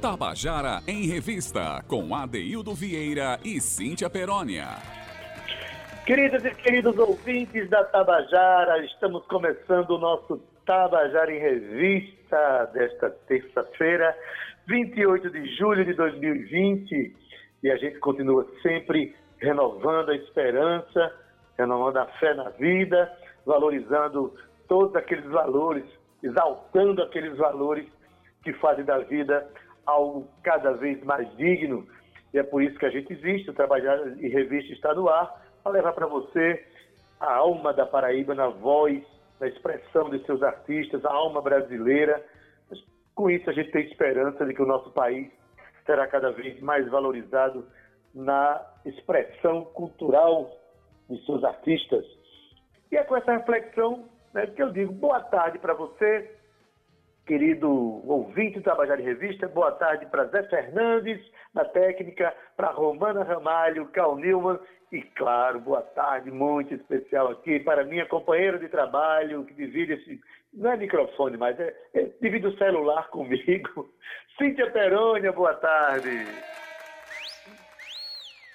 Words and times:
Tabajara 0.00 0.80
em 0.88 1.06
Revista, 1.06 1.84
com 1.86 2.14
Adeildo 2.14 2.74
Vieira 2.74 3.38
e 3.44 3.60
Cíntia 3.60 4.08
Perónia. 4.08 4.64
Queridas 6.06 6.42
e 6.42 6.54
queridos 6.54 6.96
ouvintes 6.96 7.68
da 7.68 7.84
Tabajara, 7.84 8.82
estamos 8.86 9.26
começando 9.26 9.90
o 9.90 9.98
nosso 9.98 10.38
Tabajara 10.64 11.30
em 11.30 11.38
Revista 11.38 12.70
desta 12.72 13.10
terça-feira, 13.28 14.16
28 14.66 15.28
de 15.28 15.56
julho 15.56 15.84
de 15.84 15.92
2020, 15.92 17.16
e 17.62 17.70
a 17.70 17.76
gente 17.76 17.98
continua 17.98 18.46
sempre 18.62 19.14
renovando 19.36 20.12
a 20.12 20.16
esperança, 20.16 21.14
renovando 21.58 21.98
a 21.98 22.06
fé 22.18 22.32
na 22.32 22.48
vida, 22.48 23.12
valorizando 23.44 24.34
todos 24.66 24.96
aqueles 24.96 25.26
valores, 25.26 25.84
exaltando 26.22 27.02
aqueles 27.02 27.36
valores 27.36 27.86
que 28.42 28.54
fazem 28.54 28.82
da 28.82 28.98
vida 29.00 29.46
algo 29.86 30.28
cada 30.42 30.72
vez 30.72 31.02
mais 31.04 31.28
digno. 31.36 31.86
E 32.32 32.38
é 32.38 32.42
por 32.42 32.62
isso 32.62 32.78
que 32.78 32.86
a 32.86 32.90
gente 32.90 33.12
existe, 33.12 33.50
o 33.50 33.54
Trabalhar 33.54 33.98
e 34.18 34.28
Revista 34.28 34.72
está 34.72 34.94
no 34.94 35.08
ar, 35.08 35.42
para 35.62 35.72
levar 35.72 35.92
para 35.92 36.06
você 36.06 36.64
a 37.18 37.34
alma 37.34 37.72
da 37.72 37.84
Paraíba 37.84 38.34
na 38.34 38.48
voz, 38.48 39.02
na 39.38 39.48
expressão 39.48 40.10
de 40.10 40.24
seus 40.24 40.42
artistas, 40.42 41.04
a 41.04 41.12
alma 41.12 41.42
brasileira. 41.42 42.24
Mas, 42.70 42.78
com 43.14 43.30
isso, 43.30 43.48
a 43.50 43.52
gente 43.52 43.70
tem 43.70 43.84
esperança 43.86 44.44
de 44.46 44.54
que 44.54 44.62
o 44.62 44.66
nosso 44.66 44.90
país 44.92 45.30
será 45.84 46.06
cada 46.06 46.30
vez 46.30 46.60
mais 46.60 46.88
valorizado 46.88 47.66
na 48.14 48.64
expressão 48.84 49.64
cultural 49.66 50.50
de 51.08 51.24
seus 51.26 51.42
artistas. 51.44 52.04
E 52.90 52.96
é 52.96 53.02
com 53.02 53.16
essa 53.16 53.32
reflexão 53.32 54.08
né, 54.32 54.46
que 54.46 54.62
eu 54.62 54.70
digo 54.72 54.92
boa 54.92 55.20
tarde 55.20 55.58
para 55.58 55.74
você, 55.74 56.39
querido 57.30 57.70
ouvinte 58.10 58.58
do 58.58 58.64
Tabajara 58.64 59.00
Revista, 59.00 59.46
boa 59.46 59.70
tarde 59.70 60.04
para 60.06 60.24
Zé 60.24 60.42
Fernandes, 60.48 61.20
na 61.54 61.64
técnica, 61.64 62.34
para 62.56 62.72
Romana 62.72 63.22
Ramalho, 63.22 63.86
Cal 63.92 64.16
Newman 64.16 64.58
e, 64.90 65.00
claro, 65.00 65.60
boa 65.60 65.80
tarde 65.80 66.28
muito 66.28 66.74
especial 66.74 67.28
aqui 67.28 67.60
para 67.60 67.84
minha 67.84 68.04
companheira 68.04 68.58
de 68.58 68.68
trabalho, 68.68 69.44
que 69.44 69.54
divide 69.54 69.92
esse, 69.92 70.20
não 70.52 70.72
é 70.72 70.76
microfone, 70.76 71.36
mas 71.36 71.56
é, 71.60 71.72
é 71.94 72.10
divide 72.20 72.48
o 72.48 72.58
celular 72.58 73.08
comigo, 73.10 73.88
Cíntia 74.36 74.68
Perônia, 74.72 75.30
boa 75.30 75.54
tarde. 75.54 76.26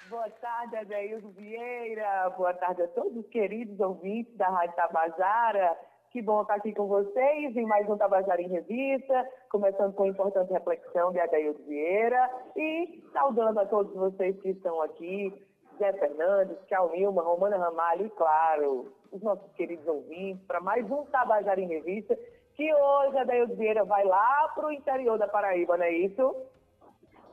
Boa 0.09 0.29
tarde, 0.41 0.75
Adeildo 0.75 1.29
Vieira, 1.29 2.29
boa 2.31 2.53
tarde 2.53 2.81
a 2.81 2.87
todos 2.89 3.15
os 3.15 3.27
queridos 3.29 3.79
ouvintes 3.79 4.35
da 4.35 4.49
Rádio 4.49 4.75
Tabajara, 4.75 5.77
que 6.15 6.21
bom 6.21 6.43
estar 6.43 6.55
aqui 6.55 6.71
com 6.71 6.87
vocês 6.87 7.57
em 7.57 7.65
mais 7.65 7.89
um 7.89 7.97
Tabajara 7.97 8.41
em 8.41 8.47
Revista, 8.47 9.29
começando 9.49 9.91
com 9.91 10.03
a 10.03 10.07
importante 10.07 10.49
reflexão 10.49 11.11
de 11.11 11.19
Adaildo 11.19 11.61
Vieira 11.67 12.31
e 12.55 13.03
saudando 13.11 13.59
a 13.59 13.65
todos 13.65 13.93
vocês 13.93 14.39
que 14.39 14.51
estão 14.51 14.81
aqui, 14.81 15.33
Zé 15.77 15.91
Fernandes, 15.91 16.55
Tchau 16.67 16.89
Nilma, 16.93 17.21
Romana 17.21 17.57
Ramalho 17.57 18.05
e, 18.05 18.09
claro, 18.11 18.93
os 19.11 19.21
nossos 19.21 19.51
queridos 19.55 19.85
ouvintes, 19.85 20.41
para 20.47 20.61
mais 20.61 20.89
um 20.89 21.03
Tabajara 21.03 21.59
em 21.59 21.67
Revista, 21.67 22.17
que 22.55 22.73
hoje 22.73 23.17
Adaildo 23.17 23.53
Vieira 23.57 23.83
vai 23.83 24.05
lá 24.05 24.53
para 24.55 24.67
o 24.67 24.71
interior 24.71 25.17
da 25.17 25.27
Paraíba, 25.27 25.75
não 25.75 25.83
é 25.83 25.91
isso? 25.91 26.33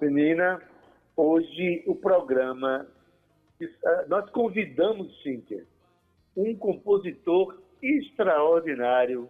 Menina, 0.00 0.60
hoje 1.16 1.84
o 1.86 1.94
programa, 1.94 2.88
eh, 3.60 4.06
nós 4.08 4.28
convidamos, 4.30 5.22
Cíntia, 5.22 5.64
um 6.36 6.56
compositor 6.56 7.61
extraordinário, 7.82 9.28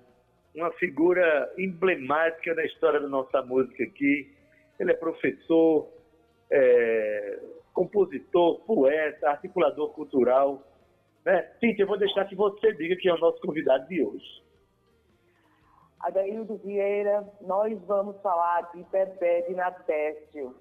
uma 0.55 0.70
figura 0.72 1.53
emblemática 1.56 2.55
na 2.55 2.64
história 2.64 3.00
da 3.00 3.08
nossa 3.08 3.42
música 3.42 3.83
aqui. 3.84 4.31
Ele 4.78 4.92
é 4.92 4.95
professor, 4.95 5.89
é, 6.50 7.41
compositor, 7.73 8.61
poeta, 8.61 9.30
articulador 9.30 9.90
cultural. 9.95 10.63
Né? 11.24 11.51
Cíntia, 11.58 11.85
eu 11.85 11.86
vou 11.86 11.98
deixar 11.98 12.27
que 12.27 12.35
você 12.35 12.73
diga 12.74 12.96
quem 12.96 13.11
é 13.11 13.14
o 13.14 13.18
nosso 13.18 13.40
convidado 13.40 13.89
de 13.89 14.02
hoje. 14.02 14.42
Adaildo 16.01 16.57
Vieira, 16.57 17.24
nós 17.40 17.80
vamos 17.86 18.20
falar 18.20 18.73
de 18.73 18.83
Bebé 18.90 19.42
de 19.42 19.55
Natécio. 19.55 20.55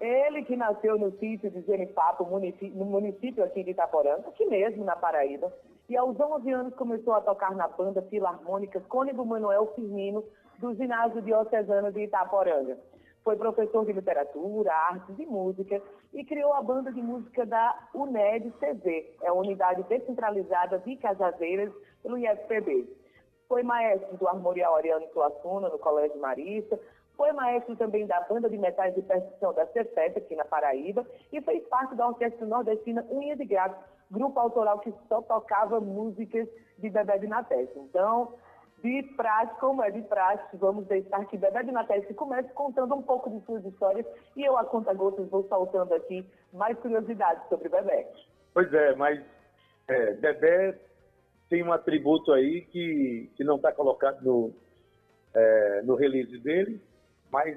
Ele 0.00 0.44
que 0.44 0.56
nasceu 0.56 0.98
no 0.98 1.10
sítio 1.18 1.50
de 1.50 1.62
Genipapo, 1.62 2.24
no 2.24 2.84
município 2.84 3.44
aqui 3.44 3.62
de 3.64 3.70
Itaporanga, 3.72 4.28
aqui 4.28 4.44
mesmo 4.46 4.84
na 4.84 4.96
Paraíba, 4.96 5.52
e 5.88 5.96
aos 5.96 6.18
11 6.18 6.50
anos 6.52 6.74
começou 6.74 7.14
a 7.14 7.20
tocar 7.20 7.54
na 7.54 7.68
banda 7.68 8.02
filarmônica 8.02 8.80
Cônigo 8.88 9.24
Manuel 9.24 9.72
Firmino, 9.74 10.24
do 10.58 10.74
ginásio 10.74 11.20
diocesano 11.22 11.92
de 11.92 12.04
Itaporanga. 12.04 12.78
Foi 13.24 13.36
professor 13.36 13.84
de 13.84 13.92
literatura, 13.92 14.72
artes 14.72 15.18
e 15.18 15.26
música 15.26 15.80
e 16.12 16.24
criou 16.24 16.52
a 16.54 16.62
banda 16.62 16.92
de 16.92 17.00
música 17.00 17.46
da 17.46 17.88
UNED 17.94 18.50
CV, 18.58 19.16
é 19.22 19.28
a 19.28 19.32
Unidade 19.32 19.82
Descentralizada 19.84 20.78
de 20.78 20.96
Cajazeiras, 20.96 21.72
pelo 22.02 22.18
IFPB. 22.18 22.88
Foi 23.48 23.62
maestro 23.62 24.16
do 24.16 24.28
Armorial 24.28 24.74
Ariano 24.76 25.06
Suassuna, 25.12 25.68
no 25.68 25.78
Colégio 25.78 26.18
Marista, 26.20 26.78
foi 27.16 27.32
maestro 27.32 27.76
também 27.76 28.06
da 28.06 28.20
banda 28.22 28.48
de 28.48 28.56
metais 28.56 28.94
de 28.94 29.02
percussão 29.02 29.52
da 29.52 29.66
CETEP, 29.66 30.18
aqui 30.18 30.34
na 30.34 30.44
Paraíba, 30.44 31.06
e 31.32 31.40
fez 31.40 31.62
parte 31.68 31.94
da 31.94 32.08
orquestra 32.08 32.46
nordestina 32.46 33.06
Unha 33.10 33.36
de 33.36 33.44
Gato, 33.44 33.76
grupo 34.12 34.38
autoral 34.38 34.78
que 34.80 34.92
só 35.08 35.22
tocava 35.22 35.80
músicas 35.80 36.46
de 36.78 36.90
Bebé 36.90 37.18
de 37.18 37.26
Natés. 37.26 37.68
Então, 37.74 38.34
de 38.82 39.02
praxe, 39.16 39.58
como 39.58 39.82
é 39.82 39.90
de 39.90 40.02
praxe, 40.02 40.56
vamos 40.56 40.86
deixar 40.86 41.24
que 41.26 41.38
Bebé 41.38 41.62
de 41.62 41.72
Natés 41.72 42.04
comece 42.14 42.48
contando 42.50 42.94
um 42.94 43.02
pouco 43.02 43.30
de 43.30 43.44
suas 43.46 43.64
histórias 43.64 44.04
e 44.36 44.44
eu, 44.44 44.56
a 44.56 44.64
conta 44.64 44.92
gotas, 44.92 45.28
vou 45.30 45.46
soltando 45.48 45.94
aqui 45.94 46.24
mais 46.52 46.78
curiosidades 46.78 47.48
sobre 47.48 47.68
Bebé. 47.68 48.06
Pois 48.52 48.72
é, 48.74 48.94
mas 48.96 49.20
é, 49.88 50.12
Bebé 50.14 50.78
tem 51.48 51.62
um 51.62 51.72
atributo 51.72 52.32
aí 52.32 52.62
que, 52.62 53.30
que 53.36 53.44
não 53.44 53.56
está 53.56 53.72
colocado 53.72 54.20
no, 54.22 54.52
é, 55.34 55.82
no 55.84 55.94
release 55.94 56.36
dele, 56.38 56.82
mas 57.30 57.56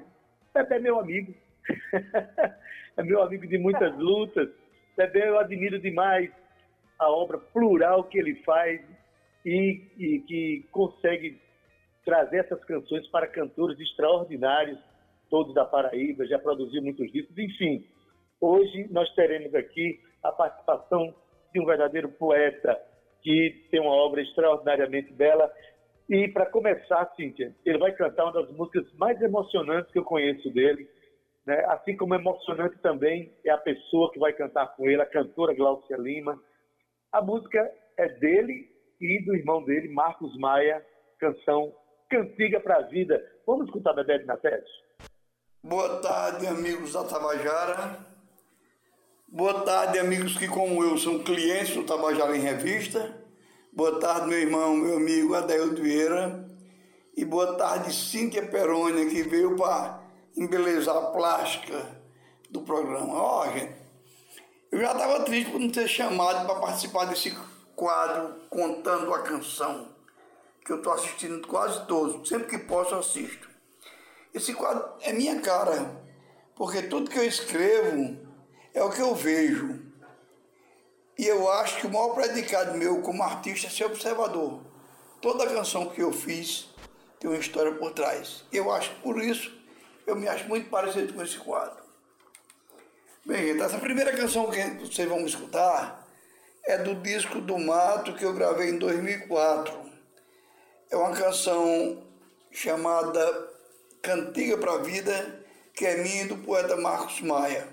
Bebé 0.54 0.76
é 0.76 0.80
meu 0.80 0.98
amigo. 0.98 1.34
é 2.96 3.02
meu 3.02 3.20
amigo 3.20 3.46
de 3.46 3.58
muitas 3.58 3.94
lutas. 3.98 4.48
Bebé 4.96 5.28
eu 5.28 5.38
admiro 5.38 5.78
demais 5.78 6.30
a 6.98 7.10
obra 7.10 7.38
plural 7.38 8.04
que 8.04 8.18
ele 8.18 8.36
faz 8.42 8.80
e, 9.44 9.82
e 9.98 10.20
que 10.20 10.66
consegue 10.70 11.40
trazer 12.04 12.38
essas 12.38 12.62
canções 12.64 13.06
para 13.08 13.26
cantores 13.26 13.78
extraordinários, 13.80 14.78
todos 15.28 15.54
da 15.54 15.64
Paraíba, 15.64 16.26
já 16.26 16.38
produziu 16.38 16.82
muitos 16.82 17.10
discos, 17.10 17.36
enfim. 17.36 17.84
Hoje 18.40 18.86
nós 18.90 19.12
teremos 19.14 19.54
aqui 19.54 20.00
a 20.22 20.30
participação 20.30 21.14
de 21.52 21.60
um 21.60 21.66
verdadeiro 21.66 22.08
poeta 22.10 22.78
que 23.22 23.66
tem 23.70 23.80
uma 23.80 23.90
obra 23.90 24.22
extraordinariamente 24.22 25.12
bela. 25.12 25.50
E 26.08 26.28
para 26.28 26.46
começar, 26.46 27.12
Cíntia, 27.16 27.52
ele 27.64 27.78
vai 27.78 27.92
cantar 27.92 28.24
uma 28.24 28.32
das 28.32 28.50
músicas 28.52 28.86
mais 28.94 29.20
emocionantes 29.20 29.90
que 29.90 29.98
eu 29.98 30.04
conheço 30.04 30.48
dele. 30.50 30.88
Né? 31.44 31.64
Assim 31.66 31.96
como 31.96 32.14
emocionante 32.14 32.78
também 32.78 33.32
é 33.44 33.50
a 33.50 33.58
pessoa 33.58 34.12
que 34.12 34.18
vai 34.18 34.32
cantar 34.32 34.76
com 34.76 34.88
ele, 34.88 35.02
a 35.02 35.06
cantora 35.06 35.54
Glaucia 35.54 35.96
Lima. 35.96 36.40
A 37.12 37.22
música 37.22 37.70
é 37.96 38.08
dele 38.08 38.68
e 39.00 39.24
do 39.24 39.34
irmão 39.34 39.64
dele, 39.64 39.88
Marcos 39.88 40.36
Maia, 40.38 40.84
canção 41.18 41.72
Cantiga 42.10 42.60
para 42.60 42.76
a 42.76 42.82
Vida. 42.82 43.22
Vamos 43.46 43.66
escutar 43.66 43.92
Bebê 43.94 44.18
de 44.18 44.26
Natés? 44.26 44.64
Boa 45.62 46.00
tarde, 46.00 46.46
amigos 46.46 46.92
da 46.92 47.04
Tabajara. 47.04 47.98
Boa 49.28 49.64
tarde, 49.64 49.98
amigos 49.98 50.36
que, 50.36 50.46
como 50.48 50.82
eu, 50.82 50.98
são 50.98 51.22
clientes 51.22 51.74
do 51.74 51.84
Tabajara 51.84 52.36
em 52.36 52.40
Revista. 52.40 53.14
Boa 53.72 53.98
tarde, 54.00 54.28
meu 54.28 54.38
irmão, 54.38 54.76
meu 54.76 54.96
amigo 54.96 55.34
Adelio 55.34 55.74
Vieira. 55.74 56.48
E 57.16 57.24
boa 57.24 57.56
tarde, 57.56 57.92
Cíntia 57.92 58.46
Perônia, 58.46 59.08
que 59.08 59.22
veio 59.22 59.56
para 59.56 60.02
embelezar 60.36 60.96
a 60.96 61.10
plástica 61.12 61.82
do 62.50 62.62
programa. 62.62 63.14
Ó, 63.14 63.42
oh, 63.42 63.52
gente, 63.52 63.85
eu 64.76 64.82
já 64.82 64.92
estava 64.92 65.24
triste 65.24 65.50
por 65.50 65.58
não 65.58 65.70
ter 65.70 65.88
chamado 65.88 66.44
para 66.44 66.60
participar 66.60 67.06
desse 67.06 67.34
quadro 67.74 68.34
contando 68.50 69.12
a 69.14 69.22
canção, 69.22 69.88
que 70.62 70.70
eu 70.70 70.76
estou 70.76 70.92
assistindo 70.92 71.48
quase 71.48 71.86
todos, 71.86 72.28
sempre 72.28 72.46
que 72.46 72.58
posso 72.58 72.94
assisto. 72.94 73.48
Esse 74.34 74.52
quadro 74.52 74.86
é 75.00 75.14
minha 75.14 75.40
cara, 75.40 76.04
porque 76.54 76.82
tudo 76.82 77.10
que 77.10 77.18
eu 77.18 77.24
escrevo 77.24 78.18
é 78.74 78.82
o 78.82 78.90
que 78.90 79.00
eu 79.00 79.14
vejo. 79.14 79.80
E 81.18 81.24
eu 81.26 81.50
acho 81.52 81.78
que 81.78 81.86
o 81.86 81.90
maior 81.90 82.10
predicado 82.14 82.76
meu 82.76 83.00
como 83.00 83.22
artista 83.22 83.68
é 83.68 83.70
ser 83.70 83.86
observador. 83.86 84.60
Toda 85.22 85.46
canção 85.46 85.88
que 85.88 86.02
eu 86.02 86.12
fiz 86.12 86.68
tem 87.18 87.30
uma 87.30 87.38
história 87.38 87.72
por 87.72 87.92
trás. 87.92 88.44
Eu 88.52 88.70
acho 88.70 88.94
por 88.96 89.22
isso 89.22 89.56
eu 90.06 90.14
me 90.14 90.28
acho 90.28 90.46
muito 90.46 90.68
parecido 90.68 91.14
com 91.14 91.22
esse 91.22 91.38
quadro. 91.38 91.85
Bem, 93.26 93.60
essa 93.60 93.78
primeira 93.78 94.12
canção 94.12 94.48
que 94.48 94.62
vocês 94.86 95.08
vão 95.08 95.26
escutar 95.26 96.06
é 96.64 96.78
do 96.78 96.94
disco 96.94 97.40
do 97.40 97.58
Mato 97.58 98.14
que 98.14 98.24
eu 98.24 98.32
gravei 98.32 98.70
em 98.70 98.78
2004. 98.78 99.74
É 100.88 100.96
uma 100.96 101.10
canção 101.10 102.06
chamada 102.52 103.50
Cantiga 104.00 104.56
para 104.58 104.74
a 104.74 104.78
Vida, 104.78 105.44
que 105.74 105.84
é 105.84 106.04
minha 106.04 106.28
do 106.28 106.36
poeta 106.36 106.76
Marcos 106.76 107.20
Maia. 107.20 107.66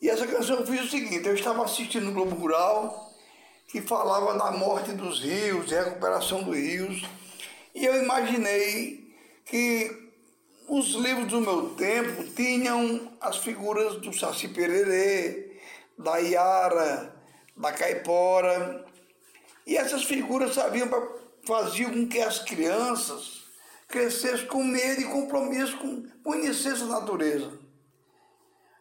E 0.00 0.08
essa 0.08 0.28
canção 0.28 0.60
eu 0.60 0.66
fiz 0.66 0.82
o 0.82 0.88
seguinte, 0.88 1.26
eu 1.26 1.34
estava 1.34 1.64
assistindo 1.64 2.08
o 2.10 2.14
Globo 2.14 2.36
Rural, 2.36 3.12
que 3.66 3.82
falava 3.82 4.38
da 4.38 4.52
morte 4.52 4.92
dos 4.92 5.20
rios, 5.20 5.72
recuperação 5.72 6.44
dos 6.44 6.54
rios, 6.54 7.02
e 7.74 7.84
eu 7.84 8.00
imaginei 8.00 9.12
que 9.44 10.09
os 10.70 10.90
livros 10.90 11.26
do 11.26 11.40
meu 11.40 11.70
tempo 11.70 12.22
tinham 12.32 13.12
as 13.20 13.38
figuras 13.38 13.96
do 13.96 14.16
Saci 14.16 14.46
Pererê, 14.46 15.58
da 15.98 16.18
Iara, 16.18 17.12
da 17.56 17.72
Caipora, 17.72 18.86
e 19.66 19.76
essas 19.76 20.04
figuras 20.04 20.54
sabiam 20.54 20.88
faziam 21.42 21.90
com 21.90 22.06
que 22.06 22.20
as 22.20 22.38
crianças 22.38 23.42
crescessem 23.88 24.46
com 24.46 24.62
medo 24.62 25.00
e 25.00 25.06
compromisso 25.06 25.76
com 25.78 26.04
conhecer 26.22 26.74
essa 26.74 26.86
natureza. 26.86 27.58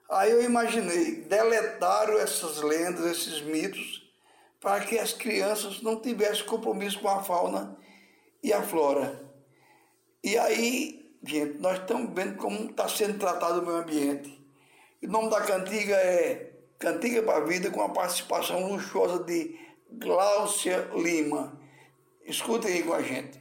Aí 0.08 0.30
eu 0.30 0.44
imaginei, 0.44 1.22
deletaram 1.22 2.20
essas 2.20 2.62
lendas, 2.62 3.06
esses 3.06 3.42
mitos, 3.42 4.08
para 4.60 4.86
que 4.86 5.00
as 5.00 5.14
crianças 5.14 5.82
não 5.82 6.00
tivessem 6.00 6.46
compromisso 6.46 7.00
com 7.00 7.10
a 7.10 7.24
fauna 7.24 7.76
e 8.44 8.54
a 8.54 8.62
flora. 8.62 9.28
E 10.24 10.38
aí 10.38 10.99
gente, 11.24 11.60
nós 11.60 11.80
estamos 11.80 12.14
vendo 12.14 12.38
como 12.38 12.70
está 12.70 12.88
sendo 12.88 13.20
tratado 13.20 13.62
o 13.62 13.66
meio 13.66 13.78
ambiente. 13.78 14.40
O 15.02 15.08
nome 15.08 15.30
da 15.30 15.42
cantiga 15.42 15.96
é 15.96 16.52
Cantiga 16.78 17.22
para 17.24 17.38
a 17.38 17.46
Vida, 17.46 17.70
com 17.72 17.82
a 17.82 17.90
participação 17.90 18.72
luxuosa 18.72 19.24
de 19.24 19.60
Gláucia 19.92 20.90
Lima. 20.96 21.60
Escutem 22.26 22.72
aí 22.72 22.84
com 22.84 22.94
a 22.94 23.02
gente. 23.02 23.39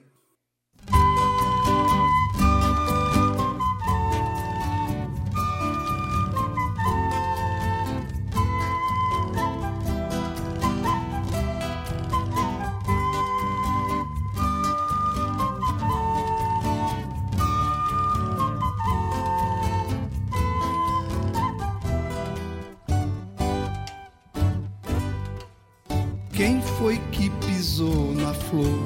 Flor 28.33 28.79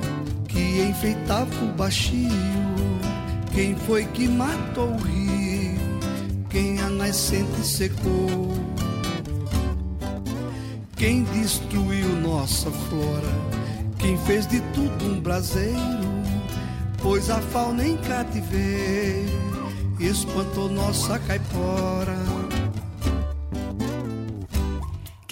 que 0.49 0.81
enfeitava 0.89 1.51
o 1.63 1.69
baixio? 1.75 2.31
Quem 3.53 3.77
foi 3.77 4.07
que 4.07 4.27
matou 4.27 4.89
o 4.89 4.97
rio? 4.97 5.79
Quem 6.49 6.81
a 6.81 6.89
nascente 6.89 7.61
secou? 7.63 8.57
Quem 10.97 11.25
destruiu 11.25 12.09
nossa 12.23 12.71
flora? 12.71 13.29
Quem 13.99 14.17
fez 14.17 14.47
de 14.47 14.59
tudo 14.73 15.05
um 15.05 15.21
braseiro? 15.21 15.77
Pois 17.03 17.29
a 17.29 17.39
fauna 17.39 17.87
em 17.87 17.99
cativeiro 17.99 19.29
espantou 20.01 20.71
nossa 20.71 21.19
caipora. 21.19 22.42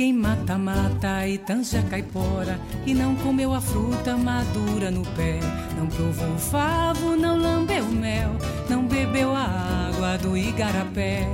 Quem 0.00 0.14
mata, 0.14 0.56
mata 0.56 1.29
e 1.29 1.37
tanja 1.37 1.82
caipora 1.82 2.58
E 2.87 2.94
não 2.94 3.14
comeu 3.17 3.52
a 3.52 3.61
fruta 3.61 4.17
madura 4.17 4.91
no 4.91 5.02
pé. 5.14 5.38
Não 5.76 5.87
provou 5.88 6.37
o 6.37 6.38
favo, 6.38 7.17
não 7.17 7.37
lambeu 7.37 7.85
o 7.85 7.93
mel 7.93 8.31
Não 8.67 8.87
bebeu 8.87 9.31
a 9.37 9.44
água 9.93 10.17
do 10.17 10.35
igarapé. 10.35 11.29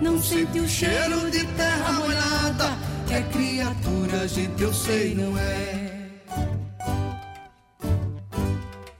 Não 0.00 0.22
sentiu 0.22 0.62
o 0.62 0.68
cheiro 0.68 1.28
de 1.28 1.44
terra 1.44 1.92
molhada 1.94 2.78
É 3.10 3.20
criatura, 3.32 4.28
gente, 4.28 4.62
eu 4.62 4.72
sei, 4.72 5.12
não 5.16 5.36
é. 5.36 6.10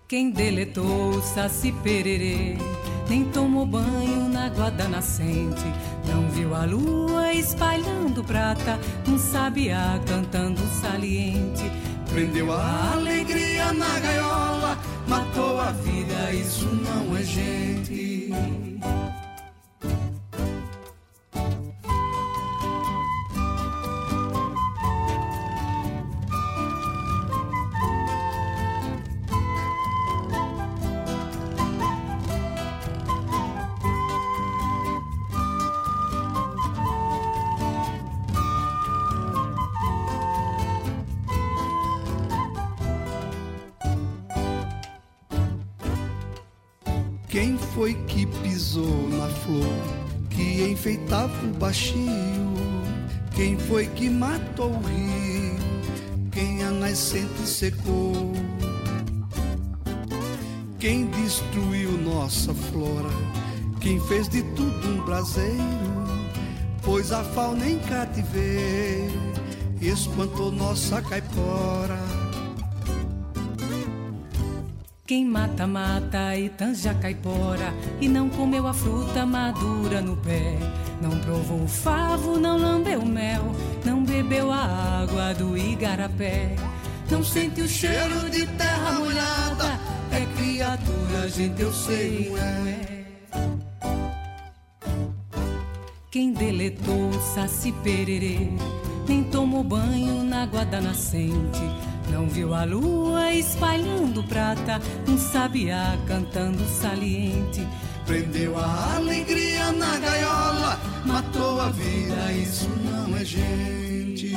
Quem 0.09 0.33
deletou 0.33 1.11
o 1.11 1.23
saci 1.23 1.71
pererê 1.85 2.57
nem 3.09 3.25
tomou 3.27 3.67
banho 3.67 4.29
na 4.29 4.49
guarda 4.49 4.89
nascente, 4.89 5.65
não 6.07 6.29
viu 6.31 6.55
a 6.55 6.65
lua 6.65 7.33
espalhando 7.33 8.25
prata, 8.25 8.79
um 9.09 9.19
sabiá 9.19 10.01
cantando 10.07 10.61
saliente. 10.81 11.71
Prendeu 12.11 12.53
a 12.53 12.93
alegria 12.93 13.73
na 13.73 13.99
gaiola, 13.99 14.79
matou 15.09 15.61
a 15.61 15.73
vida, 15.73 16.33
isso 16.33 16.67
não 16.67 17.17
é 17.17 17.23
gente. 17.23 18.31
Foi 47.75 47.95
que 48.07 48.25
pisou 48.25 49.09
na 49.09 49.29
flor 49.29 50.05
que 50.31 50.63
enfeitava 50.63 51.35
o 51.45 51.51
baixio? 51.55 51.99
Quem 53.35 53.59
foi 53.59 53.87
que 53.89 54.09
matou 54.09 54.71
o 54.71 54.81
rio? 54.83 55.57
Quem 56.31 56.63
a 56.63 56.71
nascente 56.71 57.47
secou? 57.47 58.33
Quem 60.79 61.07
destruiu 61.07 61.93
nossa 61.99 62.55
flora? 62.55 63.11
Quem 63.81 63.99
fez 64.07 64.29
de 64.29 64.43
tudo 64.55 64.89
um 64.89 65.05
braseiro? 65.05 65.85
Pois 66.83 67.11
a 67.11 67.25
fauna 67.25 67.67
em 67.67 67.79
cativeiro 67.81 69.21
espantou 69.81 70.53
nossa 70.53 71.03
caipora. 71.03 72.24
Quem 75.15 75.25
mata, 75.25 75.65
mata 75.65 76.37
e 76.37 76.49
tanja 76.49 76.93
caipora 76.93 77.73
E 78.01 78.09
não 78.09 78.29
comeu 78.29 78.67
a 78.67 78.75
fruta 78.75 79.25
madura 79.25 80.01
no 80.01 80.17
pé. 80.17 80.59
Não 81.01 81.21
provou 81.21 81.63
o 81.63 81.69
favo, 81.69 82.37
não 82.37 82.59
lambeu 82.59 82.99
o 82.99 83.07
mel 83.07 83.55
Não 83.85 84.03
bebeu 84.03 84.51
a 84.51 85.03
água 85.03 85.33
do 85.33 85.57
igarapé. 85.57 86.57
Não 87.09 87.23
sente 87.23 87.61
o 87.61 87.69
cheiro 87.69 88.29
de 88.29 88.45
terra 88.45 88.99
molhada 88.99 89.79
É 90.11 90.27
criatura, 90.37 91.29
gente, 91.29 91.63
eu 91.63 91.73
sei, 91.73 92.31
não 92.31 92.67
é. 92.67 93.05
Quem 96.11 96.33
deletou 96.33 97.13
saci 97.33 97.71
pererê 97.85 98.49
Nem 99.07 99.25
tomou 99.25 99.63
banho 99.63 100.23
na 100.25 100.43
água 100.43 100.65
da 100.65 100.81
nascente 100.81 101.63
não 102.15 102.29
viu 102.29 102.55
a 102.55 102.65
lua 102.65 103.33
espalhando 103.33 104.23
prata, 104.23 104.81
um 105.09 105.19
sabiá 105.19 105.99
cantando 106.07 106.65
saliente. 106.65 107.67
Prendeu 108.07 108.57
a 108.57 108.97
alegria 108.97 109.73
na 109.73 109.99
gaiola, 109.99 110.79
matou 111.05 111.61
a 111.61 111.71
vida, 111.71 112.33
isso 112.33 112.69
não 112.85 113.17
é 113.17 113.25
gente. 113.25 114.37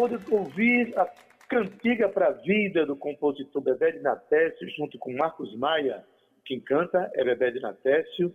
Acabou 0.00 0.08
de 0.08 0.34
ouvir 0.34 0.98
a 0.98 1.06
Cantiga 1.48 2.08
para 2.08 2.28
a 2.28 2.32
Vida 2.32 2.86
do 2.86 2.96
compositor 2.96 3.60
Bebé 3.60 3.92
de 3.92 4.00
Natécio, 4.00 4.68
junto 4.70 4.98
com 4.98 5.12
Marcos 5.12 5.54
Maia. 5.56 6.04
Quem 6.44 6.60
canta 6.60 7.10
é 7.14 7.24
Bebé 7.24 7.50
de 7.50 7.60
Natécio 7.60 8.34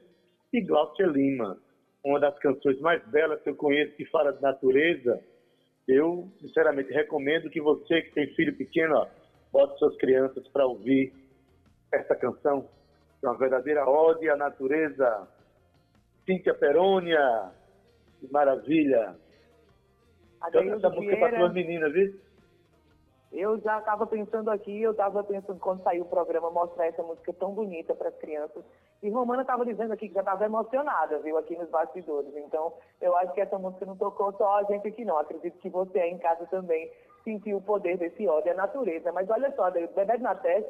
e 0.54 0.62
Glaucia 0.62 1.08
Lima. 1.08 1.58
uma 2.04 2.20
das 2.20 2.38
canções 2.38 2.80
mais 2.82 3.04
belas 3.08 3.42
que 3.42 3.50
eu 3.50 3.56
conheço 3.56 3.96
que 3.96 4.06
fala 4.06 4.32
de 4.32 4.42
natureza. 4.42 5.20
Eu, 5.88 6.30
sinceramente, 6.40 6.92
recomendo 6.94 7.50
que 7.50 7.60
você 7.60 8.04
que 8.04 8.12
tem 8.12 8.28
filho 8.36 8.56
pequeno, 8.56 8.98
ó, 8.98 9.08
bote 9.52 9.80
suas 9.80 9.96
crianças 9.98 10.48
para 10.50 10.68
ouvir 10.68 11.12
essa 11.92 12.16
canção. 12.16 12.70
É 13.24 13.28
uma 13.28 13.38
verdadeira 13.38 13.90
ode 13.90 14.30
à 14.30 14.36
natureza. 14.36 15.28
Cíntia 16.26 16.54
Perônia, 16.54 17.52
que 18.20 18.32
maravilha. 18.32 19.16
Canta 20.52 20.76
essa 20.76 20.90
música 20.90 21.18
para 21.18 21.38
suas 21.38 21.54
meninas, 21.54 21.94
viu? 21.94 22.14
Eu 23.32 23.60
já 23.60 23.80
estava 23.80 24.08
pensando 24.08 24.50
aqui, 24.50 24.82
eu 24.82 24.92
estava 24.92 25.22
pensando 25.24 25.60
quando 25.60 25.84
saiu 25.84 26.04
o 26.04 26.08
programa 26.08 26.50
mostrar 26.50 26.88
essa 26.88 27.04
música 27.04 27.34
tão 27.34 27.54
bonita 27.54 27.94
para 27.94 28.08
as 28.08 28.16
crianças. 28.16 28.64
E 29.04 29.10
Romana 29.10 29.42
estava 29.42 29.66
dizendo 29.66 29.92
aqui 29.92 30.08
que 30.08 30.14
já 30.14 30.22
estava 30.22 30.46
emocionada, 30.46 31.20
viu, 31.20 31.38
aqui 31.38 31.58
nos 31.58 31.70
bastidores. 31.70 32.34
Então, 32.38 32.74
eu 33.02 33.16
acho 33.18 33.34
que 33.34 33.42
essa 33.42 33.58
música 33.60 33.86
não 33.86 33.98
tocou 33.98 34.32
só 34.34 34.60
a 34.60 34.64
gente 34.64 34.88
aqui, 34.88 35.04
não. 35.04 35.18
Acredito 35.18 35.60
que 35.60 35.70
você 35.70 36.00
aí 36.00 36.12
em 36.12 36.18
casa 36.18 36.46
também 36.46 36.90
sentiu 37.26 37.58
o 37.58 37.62
poder 37.62 37.98
desse 37.98 38.26
ódio 38.26 38.52
à 38.52 38.56
natureza. 38.56 39.12
Mas 39.12 39.30
olha 39.30 39.54
só, 39.54 39.70
Bebê 39.70 40.18
Natés 40.18 40.64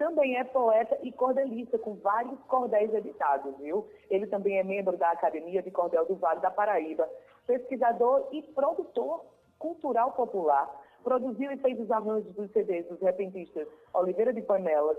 também 0.00 0.38
é 0.38 0.44
poeta 0.44 0.98
e 1.02 1.12
cordelista, 1.12 1.78
com 1.78 1.94
vários 1.96 2.38
cordéis 2.44 2.92
editados, 2.94 3.54
viu? 3.58 3.86
Ele 4.10 4.26
também 4.26 4.58
é 4.58 4.64
membro 4.64 4.96
da 4.96 5.10
Academia 5.10 5.62
de 5.62 5.70
Cordel 5.70 6.06
do 6.06 6.16
Vale 6.16 6.40
da 6.40 6.50
Paraíba, 6.50 7.08
pesquisador 7.50 8.28
e 8.30 8.42
produtor 8.42 9.24
cultural 9.58 10.12
popular 10.12 10.70
Produziu 11.02 11.50
e 11.50 11.56
fez 11.56 11.80
os 11.80 11.90
arranjos 11.90 12.32
dos 12.34 12.50
CDs 12.52 12.86
dos 12.86 13.00
repentistas 13.00 13.66
Oliveira 13.94 14.34
de 14.34 14.42
Panelas, 14.42 14.98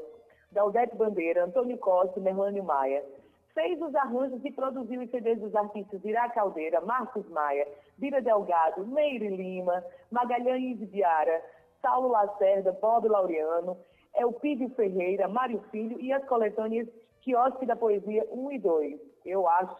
Daldete 0.52 0.96
Bandeira, 0.96 1.46
Antônio 1.46 1.78
Costa 1.78 2.20
e 2.20 2.24
Merlânio 2.24 2.64
Maia. 2.64 3.06
Fez 3.54 3.80
os 3.82 3.94
arranjos 3.94 4.44
e 4.44 4.52
produziu 4.52 5.02
os 5.02 5.12
CDs 5.12 5.40
dos 5.40 5.56
artistas 5.56 6.04
Irá 6.04 6.30
Caldeira, 6.30 6.82
Marcos 6.82 7.28
Maia, 7.30 7.68
Bira 7.98 8.22
Delgado, 8.22 8.86
Meire 8.88 9.30
Lima, 9.30 9.84
Magalhães 10.10 10.80
Biara, 10.80 11.42
Saulo 11.82 12.08
Lacerda, 12.08 12.72
Bob 12.72 13.08
Laureano, 13.08 13.78
Elpidio 14.16 14.70
Ferreira, 14.72 15.28
Mário 15.28 15.62
Filho 15.70 16.00
e 16.02 16.12
as 16.12 16.26
coletâneas 16.26 16.88
Quiosque 17.22 17.66
da 17.66 17.76
Poesia 17.76 18.28
1 18.32 18.52
e 18.54 18.60
2. 18.60 19.00
Eu 19.26 19.48
acho 19.48 19.76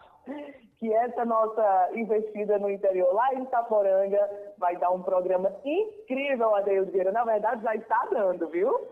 que 0.82 0.92
essa 0.92 1.24
nossa 1.24 1.90
investida 1.94 2.58
no 2.58 2.68
interior, 2.68 3.14
lá 3.14 3.32
em 3.34 3.44
Itaporanga, 3.44 4.18
vai 4.58 4.76
dar 4.78 4.90
um 4.90 5.00
programa 5.00 5.54
incrível, 5.64 6.56
Adeildo 6.56 6.90
Vieira. 6.90 7.12
Na 7.12 7.22
verdade, 7.24 7.62
já 7.62 7.72
está 7.76 8.08
dando, 8.10 8.48
viu? 8.48 8.88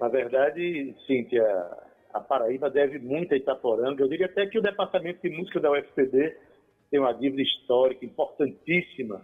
Na 0.00 0.08
verdade, 0.08 0.96
Cíntia, 1.06 1.44
a 2.14 2.20
Paraíba 2.20 2.70
deve 2.70 2.98
muito 3.00 3.34
a 3.34 3.36
Itaporanga. 3.36 4.02
Eu 4.02 4.08
diria 4.08 4.24
até 4.24 4.46
que 4.46 4.58
o 4.58 4.62
Departamento 4.62 5.20
de 5.20 5.36
Música 5.36 5.60
da 5.60 5.70
UFPD 5.70 6.38
tem 6.90 6.98
uma 6.98 7.12
dívida 7.12 7.42
histórica 7.42 8.02
importantíssima 8.06 9.20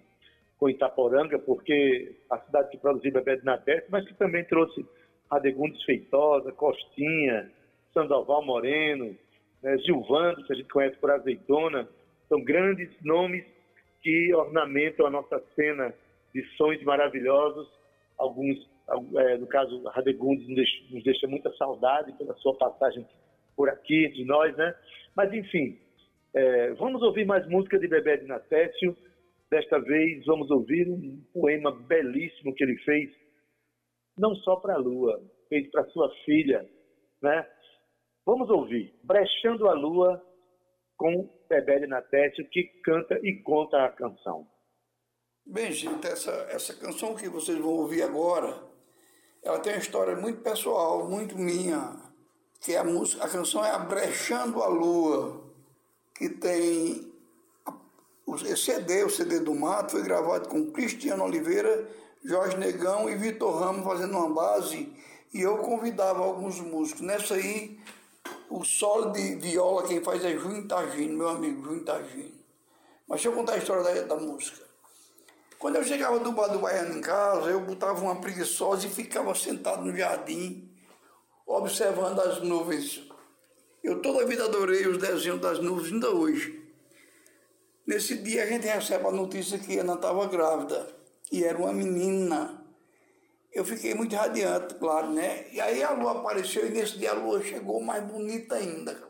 com 0.58 0.68
Itaporanga, 0.68 1.38
porque 1.38 2.14
a 2.28 2.38
cidade 2.40 2.68
que 2.72 2.76
produziu 2.76 3.10
Bebê 3.10 3.38
de 3.38 3.44
Nateste, 3.46 3.90
mas 3.90 4.06
que 4.06 4.12
também 4.12 4.44
trouxe 4.44 4.84
Adegundes 5.30 5.82
Feitosa, 5.84 6.52
Costinha, 6.52 7.50
Sandoval 7.94 8.44
Moreno, 8.44 9.16
né, 9.66 9.76
Gilvando, 9.78 10.44
que 10.44 10.52
a 10.52 10.56
gente 10.56 10.68
conhece 10.68 10.96
por 10.98 11.10
Azeitona, 11.10 11.88
são 12.28 12.40
grandes 12.44 12.88
nomes 13.02 13.44
que 14.00 14.32
ornamentam 14.32 15.06
a 15.06 15.10
nossa 15.10 15.42
cena 15.56 15.92
de 16.32 16.44
sons 16.56 16.80
maravilhosos. 16.84 17.68
Alguns, 18.16 18.56
é, 19.16 19.36
no 19.36 19.46
caso, 19.48 19.82
Radegundes 19.88 20.46
nos 20.46 20.56
deixa, 20.56 20.94
nos 20.94 21.02
deixa 21.02 21.26
muita 21.26 21.52
saudade 21.56 22.12
pela 22.12 22.34
sua 22.36 22.54
passagem 22.54 23.04
por 23.56 23.68
aqui, 23.68 24.08
de 24.10 24.24
nós, 24.24 24.56
né? 24.56 24.72
Mas, 25.16 25.32
enfim, 25.32 25.76
é, 26.32 26.72
vamos 26.74 27.02
ouvir 27.02 27.26
mais 27.26 27.44
música 27.48 27.76
de 27.76 27.88
Bebé 27.88 28.18
de 28.18 28.26
Natécio. 28.26 28.96
Desta 29.50 29.80
vez, 29.80 30.24
vamos 30.26 30.48
ouvir 30.48 30.88
um 30.88 31.20
poema 31.32 31.72
belíssimo 31.72 32.54
que 32.54 32.62
ele 32.62 32.76
fez, 32.78 33.10
não 34.16 34.34
só 34.36 34.56
para 34.56 34.74
a 34.74 34.78
Lua, 34.78 35.20
fez 35.48 35.68
para 35.70 35.84
sua 35.86 36.08
filha, 36.24 36.64
né? 37.20 37.44
Vamos 38.26 38.50
ouvir 38.50 38.92
Brechando 39.04 39.68
a 39.68 39.72
Lua 39.72 40.20
com 40.96 41.30
Bebele 41.48 41.86
Natécio, 41.86 42.44
que 42.50 42.64
canta 42.82 43.20
e 43.22 43.40
conta 43.40 43.84
a 43.84 43.88
canção. 43.88 44.44
Bem, 45.46 45.70
gente, 45.70 46.04
essa, 46.08 46.32
essa 46.50 46.74
canção 46.74 47.14
que 47.14 47.28
vocês 47.28 47.56
vão 47.56 47.70
ouvir 47.74 48.02
agora, 48.02 48.60
ela 49.44 49.60
tem 49.60 49.74
uma 49.74 49.78
história 49.78 50.16
muito 50.16 50.40
pessoal, 50.40 51.08
muito 51.08 51.38
minha, 51.38 52.02
que 52.60 52.72
é 52.72 52.78
a 52.78 52.84
música, 52.84 53.24
a 53.24 53.28
canção 53.28 53.64
é 53.64 53.78
Brechando 53.86 54.60
a 54.60 54.66
Lua, 54.66 55.44
que 56.12 56.28
tem 56.28 57.12
o 58.26 58.36
CD, 58.36 59.04
o 59.04 59.10
CD 59.10 59.38
do 59.38 59.54
Mato, 59.54 59.92
foi 59.92 60.02
gravado 60.02 60.48
com 60.48 60.72
Cristiano 60.72 61.22
Oliveira, 61.22 61.88
Jorge 62.24 62.56
Negão 62.56 63.08
e 63.08 63.14
Vitor 63.14 63.56
Ramos 63.56 63.84
fazendo 63.84 64.18
uma 64.18 64.34
base, 64.34 64.92
e 65.32 65.42
eu 65.42 65.58
convidava 65.58 66.24
alguns 66.24 66.60
músicos. 66.60 67.02
Nessa 67.02 67.34
aí 67.34 67.78
o 68.50 68.64
solo 68.64 69.10
de 69.12 69.36
viola 69.36 69.86
quem 69.86 70.02
faz 70.02 70.24
é 70.24 70.36
Juninho 70.36 70.68
Tagino, 70.68 71.16
meu 71.16 71.28
amigo 71.28 71.64
Juninho 71.64 71.84
Tagino. 71.84 72.36
Mas 73.08 73.22
deixa 73.22 73.28
eu 73.28 73.32
contar 73.32 73.54
a 73.54 73.58
história 73.58 73.82
da, 73.82 74.14
da 74.14 74.16
música. 74.16 74.64
Quando 75.58 75.76
eu 75.76 75.84
chegava 75.84 76.18
do 76.18 76.32
bar 76.32 76.48
do 76.48 76.58
Baiano 76.58 76.98
em 76.98 77.00
casa, 77.00 77.50
eu 77.50 77.60
botava 77.60 78.00
uma 78.00 78.20
preguiçosa 78.20 78.86
e 78.86 78.90
ficava 78.90 79.34
sentado 79.34 79.84
no 79.84 79.96
jardim, 79.96 80.70
observando 81.46 82.20
as 82.20 82.42
nuvens. 82.42 83.02
Eu 83.82 84.02
toda 84.02 84.22
a 84.22 84.26
vida 84.26 84.44
adorei 84.44 84.86
os 84.86 84.98
desenhos 84.98 85.40
das 85.40 85.58
nuvens, 85.58 85.92
ainda 85.92 86.10
hoje. 86.10 86.62
Nesse 87.86 88.18
dia 88.18 88.42
a 88.42 88.46
gente 88.46 88.66
recebe 88.66 89.06
a 89.06 89.12
notícia 89.12 89.58
que 89.58 89.78
Ana 89.78 89.94
estava 89.94 90.26
grávida 90.26 90.94
e 91.30 91.44
era 91.44 91.56
uma 91.56 91.72
menina 91.72 92.65
eu 93.56 93.64
fiquei 93.64 93.94
muito 93.94 94.14
radiante, 94.14 94.74
claro, 94.74 95.10
né? 95.12 95.46
E 95.50 95.58
aí 95.58 95.82
a 95.82 95.90
lua 95.92 96.18
apareceu 96.18 96.66
e 96.66 96.70
nesse 96.70 96.98
dia 96.98 97.12
a 97.12 97.14
lua 97.14 97.42
chegou 97.42 97.80
mais 97.80 98.04
bonita 98.04 98.56
ainda. 98.56 99.02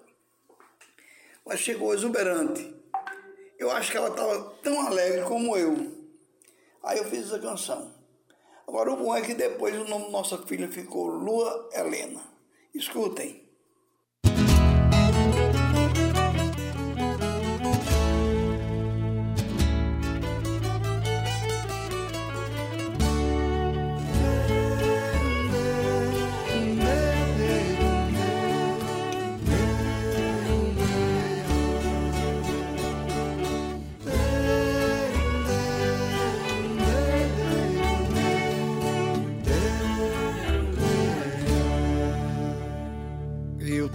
Ela 1.45 1.57
chegou 1.57 1.93
exuberante. 1.93 2.73
Eu 3.59 3.73
acho 3.73 3.91
que 3.91 3.97
ela 3.97 4.09
estava 4.09 4.55
tão 4.63 4.87
alegre 4.87 5.23
como 5.23 5.57
eu. 5.57 5.93
Aí 6.81 6.99
eu 6.99 7.05
fiz 7.07 7.27
essa 7.27 7.41
canção. 7.41 7.93
Agora 8.69 8.93
o 8.93 8.97
bom 8.97 9.17
é 9.17 9.21
que 9.21 9.35
depois 9.35 9.75
o 9.75 9.85
nome 9.85 10.05
da 10.05 10.11
nossa 10.13 10.39
filha 10.39 10.69
ficou 10.69 11.09
Lua 11.09 11.69
Helena. 11.73 12.23
Escutem. 12.73 13.46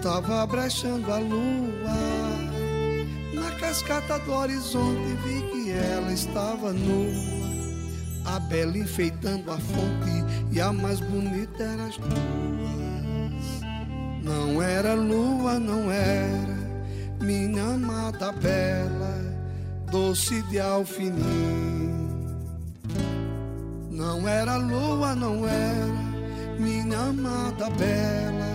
Tava 0.01 0.47
brechando 0.47 1.11
a 1.13 1.19
lua 1.19 1.93
Na 3.35 3.51
cascata 3.59 4.17
do 4.17 4.33
horizonte 4.33 5.13
Vi 5.23 5.41
que 5.51 5.71
ela 5.71 6.11
estava 6.11 6.73
nua. 6.73 7.51
A 8.25 8.39
bela 8.39 8.75
enfeitando 8.79 9.51
a 9.51 9.59
fonte 9.59 10.25
E 10.51 10.59
a 10.59 10.73
mais 10.73 10.99
bonita 11.01 11.61
era 11.61 11.83
as 11.83 11.97
duas. 11.97 12.11
Não 14.23 14.59
era 14.59 14.95
lua, 14.95 15.59
não 15.59 15.91
era 15.91 16.57
Minha 17.21 17.63
amada 17.75 18.31
bela 18.31 19.21
Doce 19.91 20.41
de 20.43 20.59
alfinim. 20.59 22.09
Não 23.91 24.27
era 24.27 24.55
lua, 24.55 25.13
não 25.13 25.47
era 25.47 26.57
Minha 26.57 26.97
amada 26.97 27.69
bela 27.69 28.50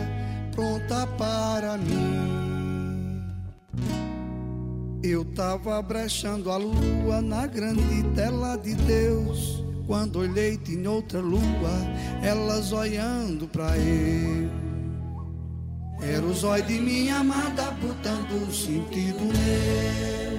pronta 0.57 1.07
para 1.19 1.77
mim. 1.77 3.23
Eu 5.03 5.25
tava 5.25 5.81
brechando 5.83 6.51
a 6.51 6.57
lua 6.57 7.21
na 7.23 7.47
grande 7.47 8.03
tela 8.15 8.57
de 8.57 8.75
Deus. 8.75 9.63
Quando 9.87 10.19
olhei 10.19 10.57
tinha 10.57 10.91
outra 10.91 11.21
lua, 11.21 11.41
elas 12.23 12.73
olhando 12.73 13.47
pra 13.47 13.77
eu. 13.77 14.51
Era 16.01 16.27
o 16.27 16.35
zóio 16.35 16.65
de 16.65 16.81
minha 16.81 17.19
amada 17.19 17.71
botando 17.73 18.53
sentido 18.53 19.21
meu. 19.21 20.36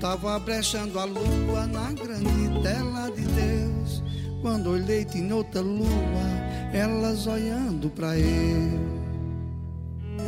Tava 0.00 0.38
brechando 0.38 0.98
a 0.98 1.04
lua 1.04 1.66
na 1.66 1.92
grande 1.92 2.62
tela 2.62 3.10
de 3.10 3.20
Deus. 3.20 4.02
Quando 4.40 4.70
olhei 4.70 5.04
tinha 5.04 5.36
outra 5.36 5.60
lua, 5.60 5.86
elas 6.72 7.26
olhando 7.26 7.90
pra 7.90 8.18
eu. 8.18 8.80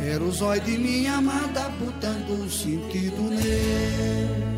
Era 0.06 0.22
o 0.22 0.30
zóio 0.30 0.60
de 0.60 0.76
minha 0.76 1.14
amada 1.14 1.70
botando 1.80 2.50
sentido 2.50 3.22
nele. 3.22 4.51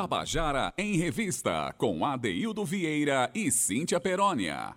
Tabajara 0.00 0.72
em 0.78 0.96
Revista, 0.96 1.74
com 1.76 2.06
Adeildo 2.06 2.64
Vieira 2.64 3.30
e 3.34 3.50
Cíntia 3.50 4.00
Perónia. 4.00 4.72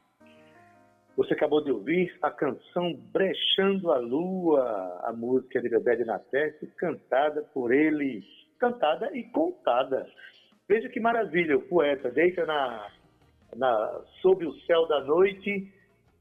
Você 1.16 1.34
acabou 1.34 1.64
de 1.64 1.72
ouvir 1.72 2.14
a 2.22 2.30
canção 2.30 2.94
Brechando 3.14 3.94
a 3.94 4.00
Lua, 4.00 5.00
a 5.02 5.14
música 5.14 5.62
de 5.62 5.70
Bebé 5.70 5.96
de 5.96 6.04
cantada 6.76 7.42
por 7.54 7.72
ele, 7.74 8.22
cantada 8.60 9.16
e 9.18 9.24
contada. 9.24 10.06
Veja 10.68 10.90
que 10.90 11.00
maravilha, 11.00 11.56
o 11.56 11.62
poeta 11.62 12.12
deita 12.12 12.46
na, 12.46 12.92
na, 13.56 14.02
sob 14.22 14.46
o 14.46 14.60
céu 14.66 14.86
da 14.90 15.06
noite 15.06 15.72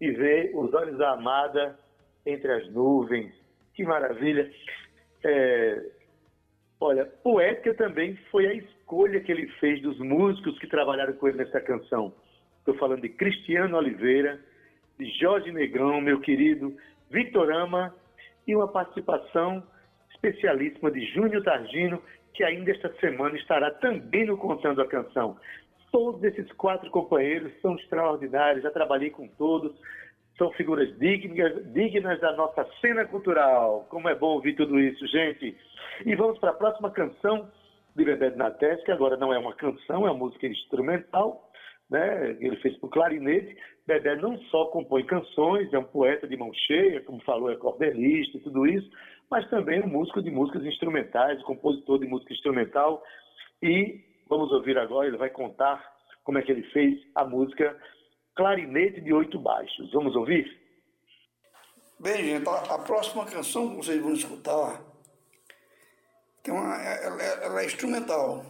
e 0.00 0.10
vê 0.12 0.52
os 0.54 0.72
olhos 0.72 0.96
da 0.96 1.14
amada 1.14 1.76
entre 2.24 2.52
as 2.52 2.70
nuvens. 2.70 3.34
Que 3.74 3.82
maravilha. 3.82 4.48
É, 5.24 5.90
olha, 6.80 7.04
poética 7.04 7.74
também 7.74 8.14
foi 8.30 8.46
a 8.46 8.54
escolha 8.92 9.20
que 9.20 9.32
ele 9.32 9.46
fez 9.58 9.80
dos 9.80 9.98
músicos 9.98 10.58
que 10.58 10.66
trabalharam 10.66 11.14
com 11.14 11.26
ele 11.26 11.38
nessa 11.38 11.58
canção. 11.62 12.12
Estou 12.58 12.74
falando 12.74 13.00
de 13.00 13.08
Cristiano 13.08 13.78
Oliveira, 13.78 14.38
de 14.98 15.06
Jorge 15.18 15.50
Negrão, 15.50 15.98
meu 16.02 16.20
querido, 16.20 16.76
Vitorama 17.10 17.94
e 18.46 18.54
uma 18.54 18.68
participação 18.68 19.62
especialíssima 20.10 20.90
de 20.90 21.06
Júnior 21.06 21.42
Targino, 21.42 22.02
que 22.34 22.44
ainda 22.44 22.70
esta 22.70 22.92
semana 23.00 23.34
estará 23.36 23.70
também 23.70 24.26
no 24.26 24.36
Contando 24.36 24.82
a 24.82 24.86
Canção. 24.86 25.38
Todos 25.90 26.22
esses 26.24 26.52
quatro 26.52 26.90
companheiros 26.90 27.50
são 27.62 27.74
extraordinários, 27.76 28.62
já 28.62 28.70
trabalhei 28.70 29.08
com 29.08 29.26
todos, 29.26 29.72
são 30.36 30.50
figuras 30.52 30.94
dignas, 30.98 31.72
dignas 31.72 32.20
da 32.20 32.32
nossa 32.32 32.68
cena 32.82 33.06
cultural. 33.06 33.86
Como 33.88 34.08
é 34.08 34.14
bom 34.14 34.34
ouvir 34.34 34.54
tudo 34.54 34.78
isso, 34.78 35.06
gente. 35.06 35.56
E 36.04 36.14
vamos 36.14 36.38
para 36.38 36.50
a 36.50 36.54
próxima 36.54 36.90
canção 36.90 37.50
de 37.94 38.04
Verdade 38.04 38.36
na 38.36 38.50
Teste, 38.50 38.84
que 38.84 38.92
agora 38.92 39.16
não 39.16 39.32
é 39.32 39.38
uma 39.38 39.54
canção, 39.54 40.06
é 40.06 40.10
uma 40.10 40.14
música 40.14 40.46
instrumental, 40.46 41.50
né? 41.90 42.36
Ele 42.40 42.56
fez 42.56 42.76
para 42.78 42.86
o 42.86 42.90
clarinete. 42.90 43.56
Dedé 43.86 44.16
não 44.16 44.38
só 44.44 44.66
compõe 44.66 45.04
canções, 45.04 45.72
é 45.72 45.78
um 45.78 45.84
poeta 45.84 46.26
de 46.26 46.36
mão 46.36 46.52
cheia, 46.54 47.02
como 47.02 47.22
falou, 47.22 47.50
é 47.50 47.56
cordelista 47.56 48.38
e 48.38 48.40
tudo 48.40 48.66
isso, 48.66 48.88
mas 49.30 49.48
também 49.50 49.80
é 49.80 49.84
um 49.84 49.88
músico 49.88 50.22
de 50.22 50.30
músicas 50.30 50.64
instrumentais, 50.64 51.42
compositor 51.42 51.98
de 51.98 52.06
música 52.06 52.32
instrumental. 52.32 53.02
E 53.60 54.00
vamos 54.28 54.52
ouvir 54.52 54.78
agora, 54.78 55.08
ele 55.08 55.16
vai 55.16 55.30
contar 55.30 55.84
como 56.24 56.38
é 56.38 56.42
que 56.42 56.52
ele 56.52 56.62
fez 56.70 57.00
a 57.14 57.24
música 57.24 57.76
Clarinete 58.36 59.00
de 59.00 59.12
Oito 59.12 59.38
Baixos. 59.38 59.92
Vamos 59.92 60.14
ouvir? 60.14 60.60
Bem, 61.98 62.24
gente, 62.24 62.48
a 62.48 62.78
próxima 62.78 63.24
canção 63.26 63.70
que 63.70 63.76
vocês 63.76 64.00
vão 64.00 64.12
escutar 64.12 64.91
tem 66.42 66.52
uma, 66.52 66.76
ela, 66.76 67.22
ela 67.22 67.62
é 67.62 67.66
instrumental. 67.66 68.44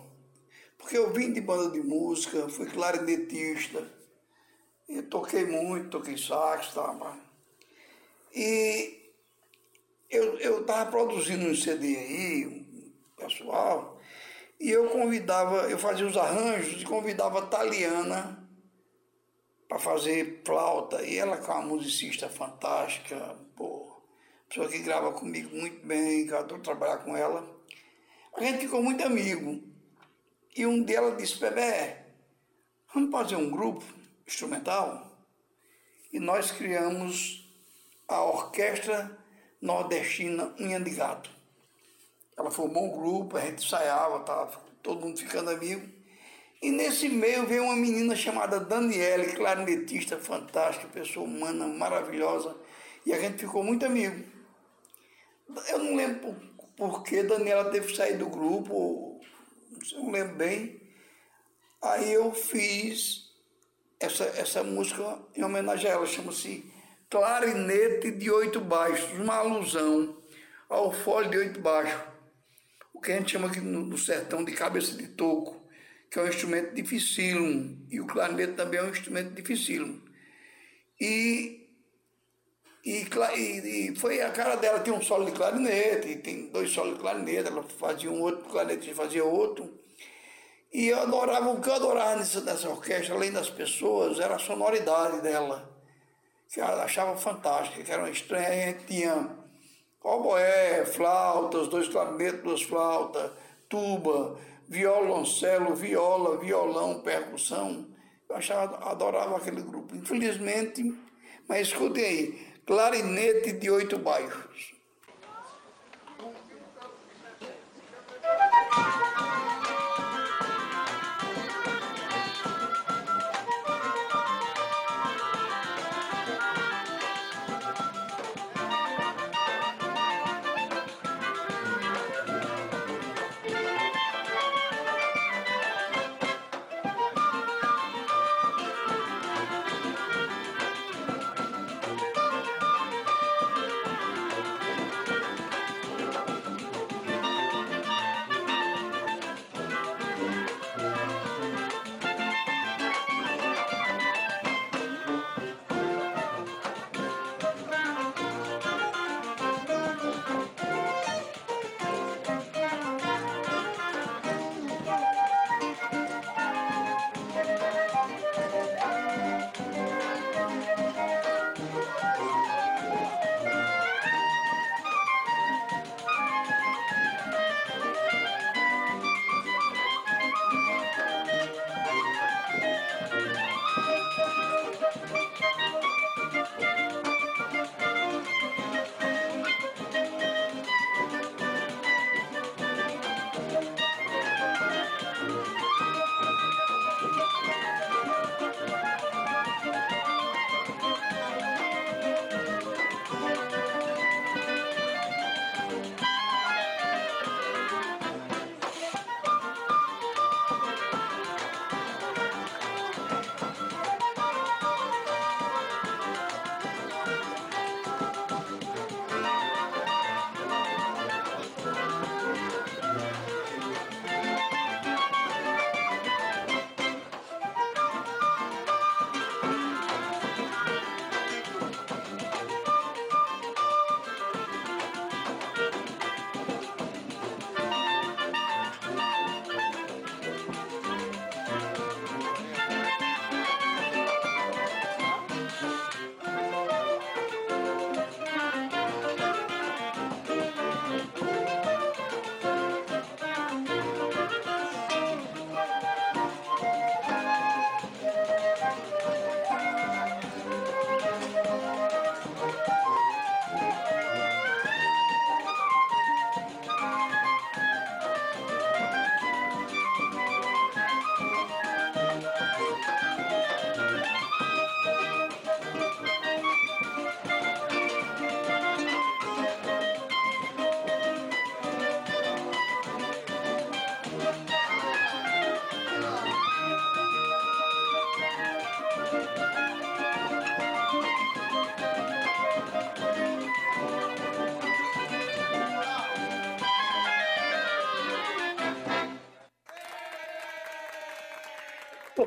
Porque 0.79 0.97
eu 0.97 1.13
vim 1.13 1.33
de 1.33 1.41
banda 1.41 1.71
de 1.71 1.81
música, 1.81 2.49
fui 2.49 2.67
clarinetista, 2.67 3.87
e 4.89 5.03
toquei 5.03 5.45
muito, 5.45 5.91
toquei 5.91 6.19
sax, 6.19 6.75
tá? 6.75 7.17
E 8.35 9.01
eu 10.11 10.61
estava 10.61 10.91
produzindo 10.91 11.47
um 11.47 11.55
CD 11.55 11.97
aí, 11.97 12.91
pessoal, 13.17 13.99
e 14.61 14.71
eu 14.71 14.91
convidava, 14.91 15.69
eu 15.71 15.79
fazia 15.79 16.07
os 16.07 16.17
arranjos 16.17 16.83
e 16.83 16.85
convidava 16.85 17.39
a 17.39 17.47
Taliana 17.47 18.47
para 19.69 19.79
fazer 19.79 20.43
flauta, 20.45 21.03
e 21.03 21.17
ela 21.17 21.39
que 21.39 21.51
é 21.51 21.55
uma 21.55 21.63
musicista 21.63 22.29
fantástica, 22.29 23.37
pô, 23.57 24.03
pessoa 24.49 24.69
que 24.69 24.79
grava 24.81 25.13
comigo 25.13 25.57
muito 25.57 25.87
bem, 25.87 26.27
que 26.27 26.33
eu 26.33 26.39
adoro 26.39 26.61
trabalhar 26.61 26.99
com 26.99 27.17
ela. 27.17 27.62
A 28.35 28.43
gente 28.43 28.61
ficou 28.61 28.83
muito 28.83 29.05
amigo. 29.05 29.63
E 30.57 30.67
um 30.67 30.83
delas 30.83 31.17
disse, 31.17 31.39
Bebé, 31.39 32.07
vamos 32.93 33.11
fazer 33.11 33.37
um 33.37 33.51
grupo 33.51 33.85
instrumental? 34.27 35.11
E 36.13 36.19
nós 36.19 36.51
criamos 36.51 37.49
a 38.09 38.23
Orquestra 38.23 39.19
Nordestina 39.61 40.55
Unha 40.59 40.81
de 40.81 40.91
Gato. 40.91 41.31
Ela 42.37 42.51
formou 42.51 42.85
um 42.85 42.99
grupo, 42.99 43.37
a 43.37 43.41
gente 43.41 43.65
ensaiava, 43.65 44.21
tava 44.21 44.61
todo 44.83 45.01
mundo 45.01 45.19
ficando 45.19 45.51
amigo. 45.51 45.87
E 46.61 46.71
nesse 46.71 47.09
meio 47.09 47.47
veio 47.47 47.65
uma 47.65 47.77
menina 47.77 48.17
chamada 48.17 48.61
Daniele, 48.61 49.33
clarinetista 49.33 50.17
fantástica, 50.17 50.89
pessoa 50.89 51.27
humana 51.27 51.67
maravilhosa, 51.67 52.57
e 53.05 53.13
a 53.13 53.19
gente 53.19 53.39
ficou 53.39 53.63
muito 53.63 53.85
amigo. 53.85 54.25
Eu 55.69 55.79
não 55.79 55.97
lembro 55.97 56.52
porque 56.77 57.23
Daniela 57.23 57.71
teve 57.71 57.89
que 57.89 57.97
sair 57.97 58.17
do 58.17 58.29
grupo, 58.29 59.21
não 59.93 60.11
lembro 60.11 60.37
bem. 60.37 60.81
Aí 61.83 62.13
eu 62.13 62.33
fiz 62.33 63.33
essa, 63.99 64.25
essa 64.25 64.63
música 64.63 65.21
em 65.37 65.43
homenagem 65.43 65.91
a 65.91 65.95
ela, 65.95 66.07
chama-se 66.07 66.71
Clarinete 67.11 68.11
de 68.11 68.31
Oito 68.31 68.61
Baixos, 68.61 69.13
uma 69.19 69.37
alusão 69.37 70.23
ao 70.69 70.91
fole 70.91 71.29
de 71.29 71.37
oito 71.37 71.61
baixos, 71.61 72.01
o 72.95 73.01
que 73.01 73.13
a 73.13 73.19
gente 73.19 73.33
chama 73.33 73.49
aqui 73.49 73.61
no, 73.61 73.99
sertão 73.99 74.43
de 74.43 74.53
cabeça 74.53 74.97
de 74.97 75.07
toco, 75.09 75.69
que 76.11 76.19
é 76.19 76.23
um 76.23 76.29
instrumento 76.29 76.75
dificílimo, 76.75 77.87
e 77.91 78.01
o 78.01 78.07
clarinete 78.07 78.55
também 78.55 78.81
é 78.81 78.83
um 78.83 78.91
instrumento 78.91 79.35
dificílimo. 79.35 80.03
E 80.99 81.62
e, 82.85 83.07
e, 83.37 83.91
e, 83.91 83.97
foi 83.97 84.21
a 84.21 84.31
cara 84.31 84.57
dela, 84.57 84.81
tinha 84.81 84.95
um 84.95 85.03
solo 85.03 85.25
de 85.25 85.33
clarinete, 85.33 86.17
tem 86.17 86.49
dois 86.49 86.71
solos 86.71 86.95
de 86.95 87.01
clarinete, 87.01 87.49
ela 87.49 87.63
fazia 87.63 88.11
um 88.11 88.21
outro 88.21 88.49
clarinete, 88.51 88.93
fazia 88.93 89.25
outro. 89.25 89.73
E 90.73 90.89
eu 90.89 90.99
adorava, 91.01 91.51
o 91.51 91.61
que 91.61 91.69
eu 91.69 91.75
adorava 91.75 92.17
nessa, 92.17 92.41
nessa 92.41 92.69
orquestra, 92.69 93.15
além 93.15 93.31
das 93.31 93.51
pessoas, 93.51 94.19
era 94.19 94.37
a 94.37 94.39
sonoridade 94.39 95.21
dela, 95.21 95.71
que 96.53 96.61
eu 96.61 96.65
achava 96.65 97.17
fantástica, 97.17 97.85
que 97.85 97.93
era 97.93 98.03
uma 98.03 98.11
estranha, 98.11 98.49
a 98.49 98.67
gente 98.69 98.85
tinha 98.87 99.29
oboé, 100.03 100.85
flautas, 100.85 101.69
dois 101.69 101.89
clarinetes, 101.89 102.43
duas 102.43 102.63
flautas, 102.63 103.31
tuba, 103.69 104.37
violoncelo, 104.69 105.75
viola, 105.75 106.39
violão, 106.39 107.01
percussão. 107.01 107.87
Eu 108.29 108.37
achava, 108.37 108.91
adorava 108.91 109.37
aquele 109.37 109.63
grupo. 109.63 109.95
Infelizmente, 109.95 110.83
mas 111.49 111.69
escutem 111.69 112.05
aí, 112.05 112.52
clarinete 112.73 113.53
de 113.53 113.71
oito 113.71 113.99
baixos. 113.99 114.73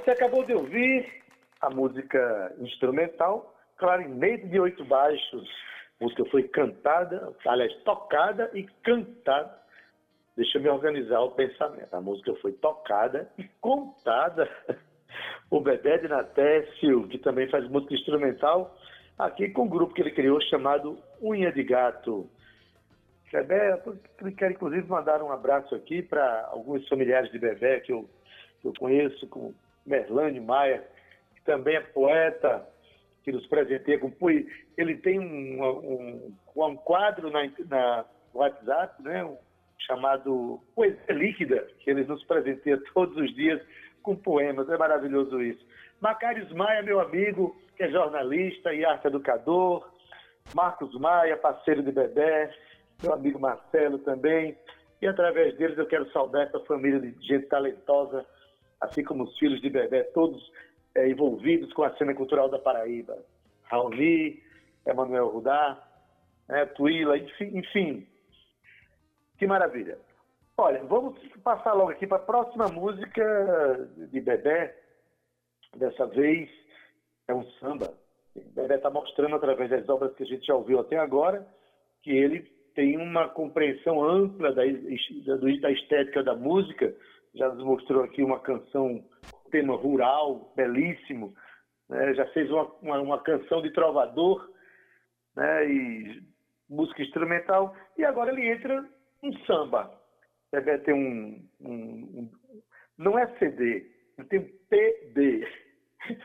Você 0.05 0.11
acabou 0.11 0.45
de 0.45 0.53
ouvir 0.53 1.23
a 1.59 1.67
música 1.67 2.55
instrumental 2.59 3.55
Clarinete 3.75 4.47
de 4.49 4.59
Oito 4.59 4.85
Baixos. 4.85 5.49
A 5.99 6.03
música 6.03 6.23
foi 6.25 6.43
cantada, 6.43 7.33
aliás, 7.43 7.75
tocada 7.77 8.51
e 8.53 8.65
cantada. 8.83 9.59
Deixa 10.37 10.59
eu 10.59 10.61
me 10.61 10.69
organizar 10.69 11.21
o 11.21 11.31
pensamento. 11.31 11.91
A 11.91 11.99
música 11.99 12.35
foi 12.35 12.51
tocada 12.51 13.27
e 13.35 13.45
contada. 13.59 14.47
O 15.49 15.59
Bebé 15.59 15.97
de 15.97 16.07
Natécio, 16.07 17.07
que 17.07 17.17
também 17.17 17.49
faz 17.49 17.67
música 17.67 17.95
instrumental, 17.95 18.77
aqui 19.17 19.49
com 19.49 19.63
um 19.63 19.69
grupo 19.69 19.93
que 19.93 20.01
ele 20.01 20.11
criou 20.11 20.39
chamado 20.41 20.99
Unha 21.19 21.51
de 21.51 21.63
Gato. 21.63 22.29
Bebé, 23.31 23.81
eu 23.83 24.35
quero 24.35 24.53
inclusive 24.53 24.87
mandar 24.87 25.23
um 25.23 25.31
abraço 25.31 25.73
aqui 25.73 26.03
para 26.03 26.47
alguns 26.51 26.87
familiares 26.87 27.31
de 27.31 27.39
Bebé 27.39 27.79
que 27.79 27.91
eu, 27.91 28.07
que 28.61 28.67
eu 28.67 28.73
conheço, 28.77 29.27
como 29.29 29.55
Merlane 29.85 30.39
Maia, 30.39 30.83
que 31.35 31.41
também 31.43 31.75
é 31.75 31.81
poeta, 31.81 32.67
que 33.23 33.31
nos 33.31 33.45
presenteia 33.47 33.99
com 33.99 34.09
poesia. 34.09 34.51
Ele 34.77 34.97
tem 34.97 35.19
um, 35.19 35.63
um, 35.63 36.35
um 36.55 36.75
quadro 36.75 37.29
na, 37.31 37.49
na 37.67 38.05
WhatsApp, 38.33 39.01
né, 39.01 39.23
um, 39.23 39.37
chamado 39.79 40.59
Poesia 40.75 41.13
Líquida, 41.13 41.67
que 41.79 41.89
ele 41.89 42.03
nos 42.03 42.23
presenteia 42.23 42.81
todos 42.93 43.15
os 43.17 43.33
dias 43.35 43.61
com 44.01 44.15
poemas. 44.15 44.69
É 44.69 44.77
maravilhoso 44.77 45.41
isso. 45.41 45.65
Macários 45.99 46.51
Maia, 46.51 46.83
meu 46.83 46.99
amigo, 46.99 47.55
que 47.75 47.83
é 47.83 47.89
jornalista 47.89 48.73
e 48.73 48.85
arte 48.85 49.07
educador. 49.07 49.89
Marcos 50.53 50.93
Maia, 50.99 51.37
parceiro 51.37 51.81
de 51.81 51.91
Bebé. 51.91 52.53
Meu 53.01 53.13
amigo 53.13 53.39
Marcelo 53.39 53.99
também. 53.99 54.57
E 55.01 55.07
através 55.07 55.55
deles 55.57 55.77
eu 55.77 55.85
quero 55.85 56.09
saudar 56.11 56.43
essa 56.43 56.59
família 56.61 56.99
de 56.99 57.11
gente 57.25 57.47
talentosa, 57.47 58.25
assim 58.81 59.03
como 59.03 59.23
os 59.23 59.37
filhos 59.37 59.61
de 59.61 59.69
Bebé, 59.69 60.03
todos 60.13 60.51
é, 60.95 61.09
envolvidos 61.09 61.71
com 61.73 61.83
a 61.83 61.95
cena 61.97 62.13
cultural 62.13 62.49
da 62.49 62.59
Paraíba. 62.59 63.17
Raoni, 63.63 64.41
Emanuel 64.85 65.29
Rudá, 65.29 65.81
né, 66.47 66.65
Tuíla, 66.67 67.17
enfim, 67.17 67.57
enfim. 67.57 68.07
Que 69.37 69.47
maravilha. 69.47 69.97
Olha, 70.57 70.81
vamos 70.83 71.19
passar 71.43 71.73
logo 71.73 71.91
aqui 71.91 72.07
para 72.07 72.17
a 72.17 72.25
próxima 72.25 72.67
música 72.69 73.89
de 74.09 74.21
Bebé. 74.21 74.75
Dessa 75.75 76.05
vez 76.05 76.49
é 77.27 77.33
um 77.33 77.43
samba. 77.59 77.93
Bebé 78.53 78.75
está 78.75 78.89
mostrando 78.89 79.35
através 79.35 79.69
das 79.69 79.87
obras 79.89 80.13
que 80.15 80.23
a 80.23 80.25
gente 80.25 80.45
já 80.45 80.55
ouviu 80.55 80.79
até 80.79 80.97
agora 80.97 81.45
que 82.01 82.11
ele 82.11 82.41
tem 82.75 82.97
uma 82.97 83.27
compreensão 83.29 84.03
ampla 84.03 84.53
da, 84.53 84.61
da 84.63 85.71
estética 85.71 86.23
da 86.23 86.35
música. 86.35 86.93
Já 87.35 87.49
nos 87.49 87.63
mostrou 87.63 88.03
aqui 88.03 88.23
uma 88.23 88.39
canção, 88.39 89.03
tema 89.51 89.75
rural, 89.75 90.53
belíssimo. 90.55 91.33
Né? 91.89 92.13
Já 92.13 92.25
fez 92.27 92.49
uma, 92.49 92.63
uma, 92.81 92.99
uma 93.01 93.19
canção 93.21 93.61
de 93.61 93.71
trovador 93.71 94.49
né? 95.35 95.69
e 95.69 96.23
música 96.69 97.01
instrumental. 97.01 97.75
E 97.97 98.05
agora 98.05 98.31
ele 98.31 98.49
entra 98.49 98.87
um 99.21 99.33
samba. 99.45 99.91
Deve 100.51 100.77
ter 100.79 100.93
um, 100.93 101.45
um, 101.59 101.69
um, 101.69 102.31
Não 102.97 103.19
é 103.19 103.27
CD, 103.37 103.91
ele 104.17 104.27
tem 104.29 104.39
um 104.39 104.49
PD, 104.69 105.43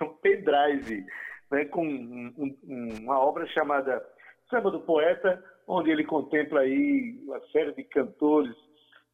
é 0.00 0.04
um 0.04 0.14
pendrive, 0.18 1.04
né, 1.50 1.64
com 1.64 1.84
um, 1.84 2.58
uma 3.02 3.18
obra 3.18 3.44
chamada 3.48 4.04
Samba 4.48 4.70
do 4.70 4.80
Poeta, 4.80 5.42
onde 5.66 5.90
ele 5.90 6.04
contempla 6.04 6.60
aí 6.60 7.18
uma 7.24 7.40
série 7.48 7.72
de 7.72 7.82
cantores 7.84 8.54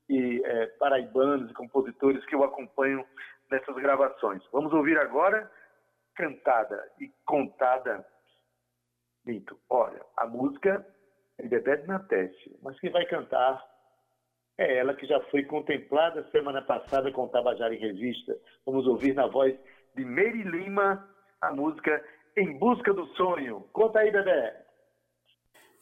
e 0.08 0.42
é, 0.44 0.66
paraibanos 0.78 1.50
e 1.50 1.54
compositores 1.54 2.24
que 2.26 2.36
o 2.36 2.44
acompanham 2.44 3.04
nessas 3.50 3.74
gravações. 3.76 4.42
Vamos 4.52 4.72
ouvir 4.72 4.98
agora 4.98 5.50
cantada 6.14 6.90
e 7.00 7.10
contada. 7.24 8.06
Minto. 9.24 9.58
Olha, 9.68 10.00
a 10.16 10.26
música 10.26 10.86
é 11.38 11.46
de 11.46 11.60
de 11.60 11.86
Natécio, 11.86 12.56
mas 12.62 12.78
quem 12.78 12.90
vai 12.90 13.04
cantar 13.06 13.62
é 14.58 14.78
ela 14.78 14.94
que 14.94 15.06
já 15.06 15.20
foi 15.24 15.44
contemplada 15.44 16.28
semana 16.30 16.62
passada 16.62 17.10
com 17.12 17.24
o 17.24 17.28
Tabajara 17.28 17.74
em 17.74 17.78
Revista. 17.78 18.36
Vamos 18.64 18.86
ouvir 18.86 19.14
na 19.14 19.26
voz 19.26 19.54
de 19.94 20.04
Meire 20.04 20.42
Lima 20.44 21.06
a 21.40 21.52
música 21.52 22.02
Em 22.36 22.56
Busca 22.56 22.94
do 22.94 23.06
Sonho. 23.08 23.68
Conta 23.72 23.98
aí, 23.98 24.10
Bebé. 24.10 24.64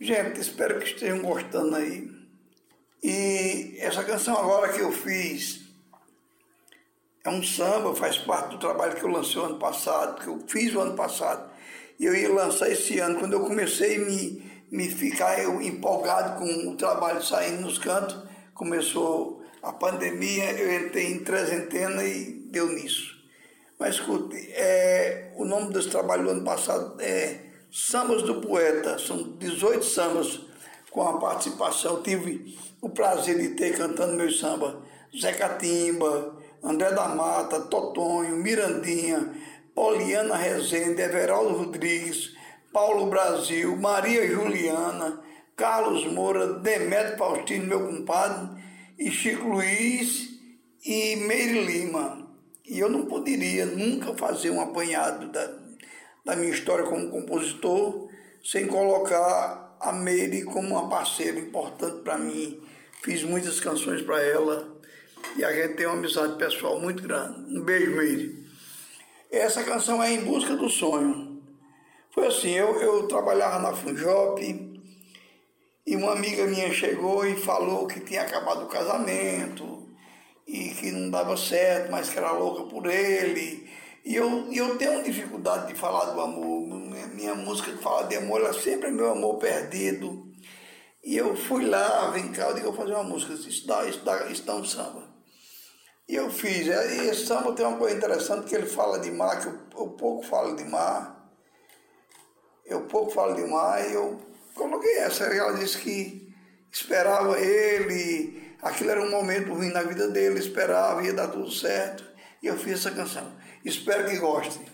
Gente, 0.01 0.41
espero 0.41 0.79
que 0.79 0.87
estejam 0.87 1.23
gostando 1.23 1.77
aí. 1.77 2.24
E 3.05 3.77
essa 3.81 4.03
canção 4.03 4.35
agora 4.35 4.73
que 4.73 4.81
eu 4.81 4.91
fiz 4.91 5.61
é 7.23 7.29
um 7.29 7.43
samba, 7.43 7.95
faz 7.95 8.17
parte 8.17 8.53
do 8.53 8.59
trabalho 8.59 8.97
que 8.97 9.03
eu 9.03 9.11
lancei 9.11 9.39
o 9.43 9.45
ano 9.45 9.59
passado, 9.59 10.23
que 10.23 10.27
eu 10.27 10.43
fiz 10.49 10.75
o 10.75 10.81
ano 10.81 10.95
passado. 10.95 11.51
E 12.01 12.07
eu 12.07 12.15
ia 12.15 12.33
lançar 12.33 12.71
esse 12.71 12.99
ano. 13.01 13.19
Quando 13.19 13.35
eu 13.35 13.41
comecei 13.41 13.97
a 13.97 13.99
me, 13.99 14.51
me 14.71 14.89
ficar 14.89 15.39
eu, 15.39 15.61
empolgado 15.61 16.39
com 16.39 16.71
o 16.71 16.77
trabalho 16.77 17.23
saindo 17.23 17.61
nos 17.61 17.77
cantos, 17.77 18.17
começou 18.55 19.45
a 19.63 19.71
pandemia, 19.71 20.53
eu 20.53 20.87
entrei 20.87 21.13
em 21.13 21.23
trezentena 21.23 22.03
e 22.03 22.33
deu 22.51 22.69
nisso. 22.69 23.23
Mas 23.79 23.97
escute, 23.97 24.35
é, 24.53 25.31
o 25.37 25.45
nome 25.45 25.75
desse 25.75 25.91
trabalho 25.91 26.25
do 26.25 26.31
ano 26.31 26.45
passado 26.45 26.99
é 27.03 27.39
Sambas 27.71 28.23
do 28.23 28.41
Poeta, 28.41 28.99
são 28.99 29.37
18 29.37 29.85
sambas 29.85 30.54
com 30.95 31.03
a 31.03 31.19
participação. 31.19 32.01
tive 32.03 32.57
o 32.81 32.89
prazer 32.89 33.37
de 33.37 33.49
ter 33.57 33.77
cantando 33.77 34.15
meu 34.15 34.31
samba 34.31 34.81
Zé 35.21 35.33
Catimba, 35.33 36.37
André 36.63 36.93
da 36.93 37.09
Mata, 37.09 37.63
Totonho, 37.63 38.37
Mirandinha, 38.37 39.35
Poliana 39.75 40.37
Rezende, 40.37 41.03
Everaldo 41.03 41.59
Rodrigues, 41.59 42.33
Paulo 42.73 43.07
Brasil, 43.07 43.77
Maria 43.77 44.27
Juliana, 44.27 45.21
Carlos 45.57 46.07
Moura, 46.07 46.55
Demetrio 46.55 47.19
Faustino, 47.19 47.67
meu 47.67 47.89
compadre, 47.89 48.63
e 48.97 49.11
Chico 49.11 49.49
Luiz 49.49 50.31
e 50.85 51.17
Meire 51.17 51.65
Lima. 51.65 52.25
E 52.65 52.79
eu 52.79 52.89
não 52.89 53.07
poderia 53.07 53.67
nunca 53.67 54.15
fazer 54.15 54.51
um 54.51 54.61
apanhado 54.61 55.29
da, 55.29 55.59
da 56.25 56.37
minha 56.37 56.53
história 56.53 56.85
como 56.85 57.11
compositor 57.11 58.09
sem 58.45 58.67
colocar 58.67 59.64
a 59.85 59.93
Meire 59.93 60.45
como 60.45 60.69
uma 60.69 60.89
parceira 60.89 61.39
importante 61.39 62.03
para 62.03 62.19
mim. 62.19 62.61
Fiz 63.03 63.23
muitas 63.23 63.61
canções 63.61 64.03
para 64.03 64.23
ela 64.23 64.77
e 65.37 65.45
a 65.45 65.53
gente 65.53 65.75
tem 65.75 65.87
uma 65.87 65.97
amizade 65.97 66.37
pessoal 66.37 66.81
muito 66.81 67.03
grande. 67.03 67.57
Um 67.57 67.63
beijo, 67.63 67.97
Meire. 67.97 68.45
Essa 69.31 69.63
canção 69.63 70.03
é 70.03 70.13
Em 70.13 70.25
Busca 70.25 70.57
do 70.57 70.69
Sonho. 70.69 71.43
Foi 72.13 72.27
assim, 72.27 72.51
eu, 72.51 72.81
eu 72.81 73.09
trabalhava 73.09 73.59
na 73.59 73.75
Funjop, 73.75 74.75
e 75.87 75.97
uma 75.97 76.13
amiga 76.13 76.47
minha 76.47 76.73
chegou 76.73 77.27
e 77.27 77.37
falou 77.37 77.87
que 77.87 78.01
tinha 78.01 78.23
acabado 78.23 78.65
o 78.65 78.69
casamento 78.69 79.87
e 80.47 80.71
que 80.71 80.91
não 80.91 81.11
dava 81.11 81.37
certo, 81.37 81.91
mas 81.91 82.09
que 82.09 82.17
era 82.17 82.33
louca 82.33 82.63
por 82.65 82.87
ele. 82.87 83.69
E 84.03 84.15
eu, 84.15 84.51
eu 84.51 84.79
tenho 84.79 85.03
dificuldade 85.03 85.69
de 85.69 85.75
falar 85.75 86.07
do 86.07 86.21
amor. 86.21 86.64
Minha 87.15 87.35
música 87.35 87.73
que 87.73 87.83
fala 87.83 88.07
de 88.07 88.17
amor, 88.17 88.41
ela 88.41 88.53
sempre 88.53 88.89
é 88.89 88.91
meu 88.91 89.13
amor 89.13 89.39
perdido. 89.39 90.33
E 91.03 91.17
eu 91.17 91.37
fui 91.37 91.67
lá, 91.67 92.11
vem 92.11 92.33
cá, 92.33 92.49
eu 92.49 92.55
digo, 92.55 92.67
eu 92.67 92.73
vou 92.73 92.81
fazer 92.81 92.95
uma 92.95 93.05
música, 93.05 93.35
isso 93.35 93.67
dá, 93.67 93.85
isso 93.87 94.05
dá, 94.05 94.27
isso 94.27 94.43
dá 94.45 94.55
um 94.55 94.65
samba. 94.65 95.15
E 96.09 96.15
eu 96.15 96.31
fiz. 96.31 96.67
E 96.67 97.09
esse 97.09 97.27
samba 97.27 97.53
tem 97.53 97.65
uma 97.65 97.79
coisa 97.79 97.97
interessante 97.97 98.47
que 98.47 98.55
ele 98.55 98.67
fala 98.67 98.99
de 98.99 99.11
mar, 99.11 99.41
que 99.41 99.47
eu, 99.47 99.59
eu 99.77 99.89
pouco 99.91 100.25
falo 100.25 100.55
de 100.57 100.65
mar. 100.65 101.31
Eu 102.65 102.83
pouco 102.83 103.11
falo 103.11 103.35
de 103.35 103.45
mar 103.45 103.89
e 103.89 103.95
eu 103.95 104.21
coloquei 104.55 104.99
essa. 104.99 105.25
Ela 105.25 105.55
disse 105.55 105.79
que 105.79 106.35
esperava 106.71 107.39
ele, 107.39 108.57
aquilo 108.63 108.91
era 108.91 109.03
um 109.03 109.11
momento 109.11 109.53
ruim 109.53 109.71
na 109.71 109.83
vida 109.83 110.09
dele, 110.09 110.39
esperava, 110.39 111.03
ia 111.03 111.13
dar 111.13 111.29
tudo 111.29 111.51
certo. 111.51 112.05
E 112.43 112.47
eu 112.47 112.59
fiz 112.59 112.81
essa 112.81 112.91
canção. 112.91 113.33
Espero 113.65 114.07
que 114.09 114.19
gostem. 114.19 114.74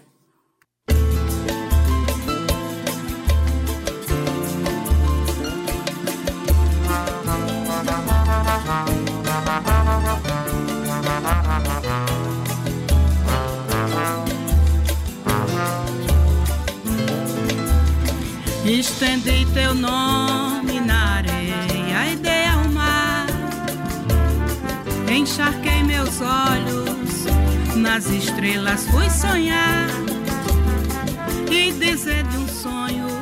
Estendei 18.64 19.44
teu 19.52 19.74
nome 19.74 20.80
na 20.80 21.16
areia 21.16 22.12
e 22.12 22.16
dei 22.16 22.46
ao 22.46 22.64
mar. 22.68 23.26
Encharquei 25.10 25.82
meus 25.82 26.20
olhos, 26.20 27.26
nas 27.76 28.08
estrelas 28.10 28.86
fui 28.86 29.10
sonhar 29.10 29.88
e 31.50 31.72
dizer 31.72 32.22
de 32.24 32.36
um 32.36 32.48
sonho 32.48 33.19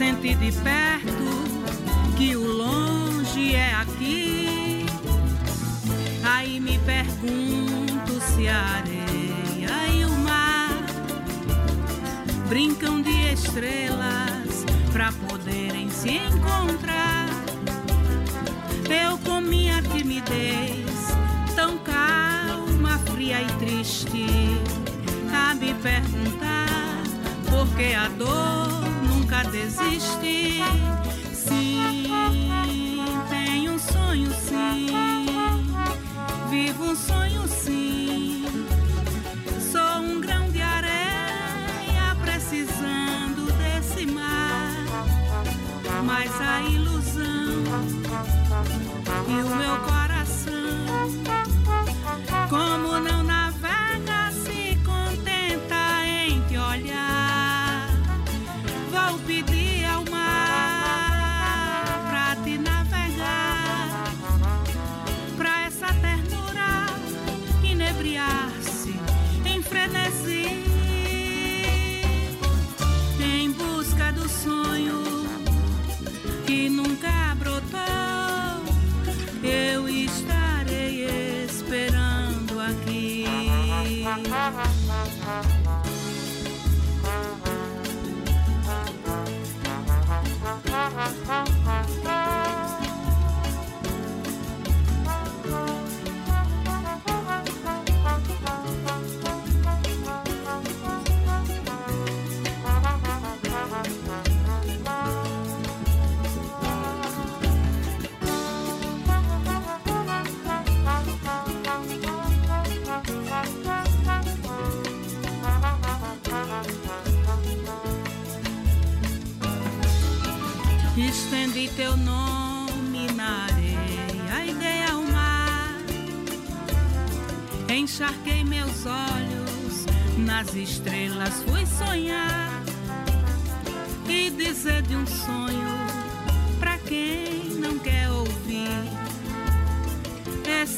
Sente 0.00 0.34
de 0.34 0.50
perto 0.50 2.14
que 2.16 2.34
o 2.34 2.42
longe 2.42 3.54
é 3.54 3.74
aqui. 3.74 4.86
Aí 6.24 6.58
me 6.58 6.78
pergunto 6.78 8.18
se 8.18 8.48
a 8.48 8.64
areia 8.78 9.92
e 9.92 10.06
o 10.06 10.18
mar 10.20 10.70
brincam 12.48 13.02
de 13.02 13.10
estrelas 13.34 14.64
para 14.90 15.12
poderem 15.28 15.90
se 15.90 16.12
encontrar. 16.12 17.28
Eu 18.88 19.18
com 19.18 19.42
minha 19.42 19.82
timidez, 19.82 21.14
tão 21.54 21.76
calma, 21.76 22.98
fria 23.12 23.42
e 23.42 23.52
triste, 23.58 24.24
cabe 25.30 25.74
perguntar 25.74 27.02
por 27.50 27.68
que 27.76 27.92
a 27.92 28.08
dor 28.08 28.79
nunca 29.40 29.50
desiste. 29.50 30.60
Sim, 31.32 32.10
tenho 33.28 33.74
um 33.74 33.78
sonho, 33.78 34.30
sim, 34.32 34.86
vivo 36.48 36.84
um 36.84 36.96
sonho, 36.96 37.48
sim. 37.48 38.44
Sou 39.60 40.02
um 40.02 40.20
grão 40.20 40.48
de 40.50 40.60
areia 40.60 42.16
precisando 42.22 43.50
desse 43.58 44.06
mar, 44.06 44.74
mas 46.04 46.40
a 46.40 46.60
ilusão 46.62 47.64
e 49.28 49.42
o 49.42 49.56
meu 49.56 49.76
coração, 49.78 49.99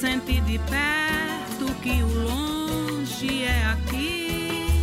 Sentir 0.03 0.41
de 0.41 0.59
perto 0.59 1.73
que 1.81 2.03
o 2.03 2.25
longe 2.25 3.45
é 3.45 3.67
aqui. 3.67 4.75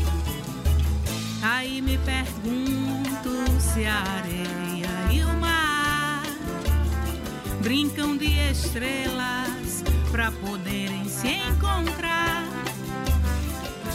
Aí 1.43 1.81
me 1.81 1.97
pergunto 1.97 3.29
se 3.59 3.85
a 3.85 3.97
areia 3.97 5.11
e 5.11 5.21
o 5.21 5.33
mar 5.41 6.23
brincam 7.61 8.15
de 8.15 8.27
estrelas 8.49 9.83
pra 10.09 10.31
poderem 10.31 11.03
se 11.03 11.27
encontrar. 11.27 12.45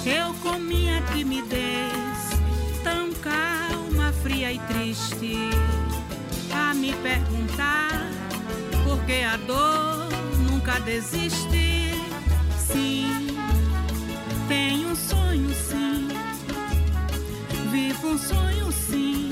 Eu 0.04 0.34
com 0.42 0.58
minha 0.58 1.00
timidez, 1.14 2.38
tão 2.82 3.10
calma, 3.14 4.12
fria 4.22 4.52
e 4.52 4.58
triste, 4.58 5.38
a 6.52 6.74
me 6.74 6.92
perguntar 6.96 8.10
por 8.84 9.02
que 9.06 9.22
a 9.22 9.38
dor 9.38 10.03
nunca. 10.64 10.82
Sim, 12.58 13.36
tenho 14.48 14.88
um 14.88 14.96
sonho, 14.96 15.54
sim. 15.54 16.08
Vivo 17.70 18.08
um 18.08 18.18
sonho 18.18 18.72
sim. 18.72 19.28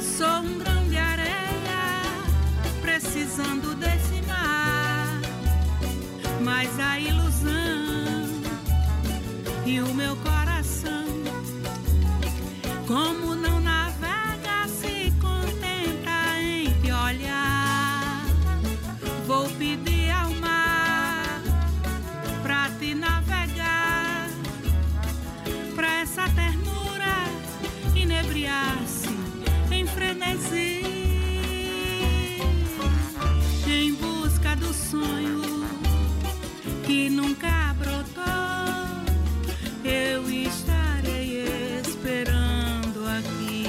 Sou 0.00 0.26
um 0.26 0.58
grão 0.58 0.88
de 0.88 0.96
areia, 0.96 2.02
precisando 2.82 3.74
desse 3.76 4.20
mar. 4.26 5.20
Mas 6.42 6.78
a 6.80 6.98
ilusão 6.98 8.42
e 9.64 9.80
o 9.80 9.94
meu 9.94 10.16
coração, 10.16 10.37
do 34.58 34.72
sonho 34.72 35.40
que 36.86 37.10
nunca 37.10 37.74
brotou. 37.78 38.24
Eu 39.84 40.22
estarei 40.28 41.44
esperando 41.80 43.06
aqui. 43.18 43.66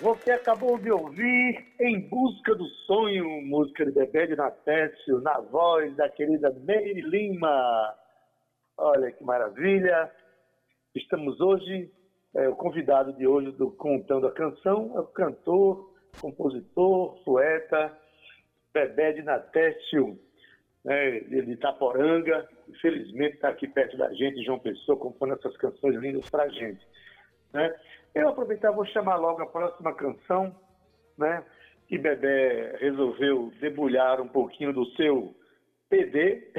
Você 0.00 0.32
acabou 0.32 0.78
de 0.78 0.90
ouvir 0.90 1.74
Em 1.80 2.00
Busca 2.08 2.54
do 2.54 2.66
Sonho, 2.86 3.40
música 3.42 3.86
de 3.86 3.92
Bebê 3.92 4.26
de 4.26 4.36
Natécio, 4.36 5.20
na 5.20 5.40
voz 5.40 5.94
da 5.96 6.08
querida 6.08 6.54
Meire 6.64 7.00
Lima. 7.00 7.94
Olha 8.76 9.12
que 9.12 9.22
maravilha. 9.22 10.10
Estamos 10.94 11.40
hoje, 11.40 11.90
é, 12.36 12.48
o 12.48 12.54
convidado 12.54 13.12
de 13.14 13.26
hoje 13.26 13.50
do 13.50 13.68
Contando 13.72 14.28
a 14.28 14.32
Canção 14.32 14.92
é 14.94 15.00
o 15.00 15.06
cantor, 15.06 15.92
compositor, 16.20 17.20
poeta 17.24 17.92
Bebê 18.72 19.14
de 19.14 19.22
Natécio, 19.22 20.16
né, 20.84 21.18
de 21.18 21.50
Itaporanga. 21.50 22.48
Infelizmente 22.68 23.34
está 23.34 23.48
aqui 23.48 23.66
perto 23.66 23.96
da 23.96 24.12
gente, 24.14 24.44
João 24.44 24.60
Pessoa, 24.60 24.96
compondo 24.96 25.34
essas 25.34 25.56
canções 25.56 25.96
lindas 25.96 26.30
para 26.30 26.44
a 26.44 26.48
gente. 26.48 26.86
Né? 27.52 27.74
Eu 28.14 28.28
aproveitar, 28.28 28.70
vou 28.70 28.86
chamar 28.86 29.16
logo 29.16 29.42
a 29.42 29.46
próxima 29.46 29.92
canção, 29.94 30.54
né? 31.18 31.44
Que 31.88 31.98
Bebê 31.98 32.76
resolveu 32.76 33.52
debulhar 33.60 34.20
um 34.20 34.28
pouquinho 34.28 34.72
do 34.72 34.86
seu 34.92 35.34
PD. 35.90 36.52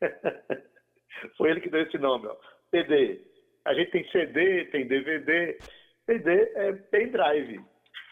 Foi 1.36 1.50
ele 1.50 1.60
que 1.60 1.68
deu 1.68 1.82
esse 1.82 1.98
nome, 1.98 2.26
ó. 2.26 2.36
PD. 2.70 3.35
A 3.66 3.74
gente 3.74 3.90
tem 3.90 4.08
CD, 4.10 4.64
tem 4.66 4.86
DVD. 4.86 5.58
PD 6.06 6.30
é 6.54 6.72
pendrive. 6.72 7.60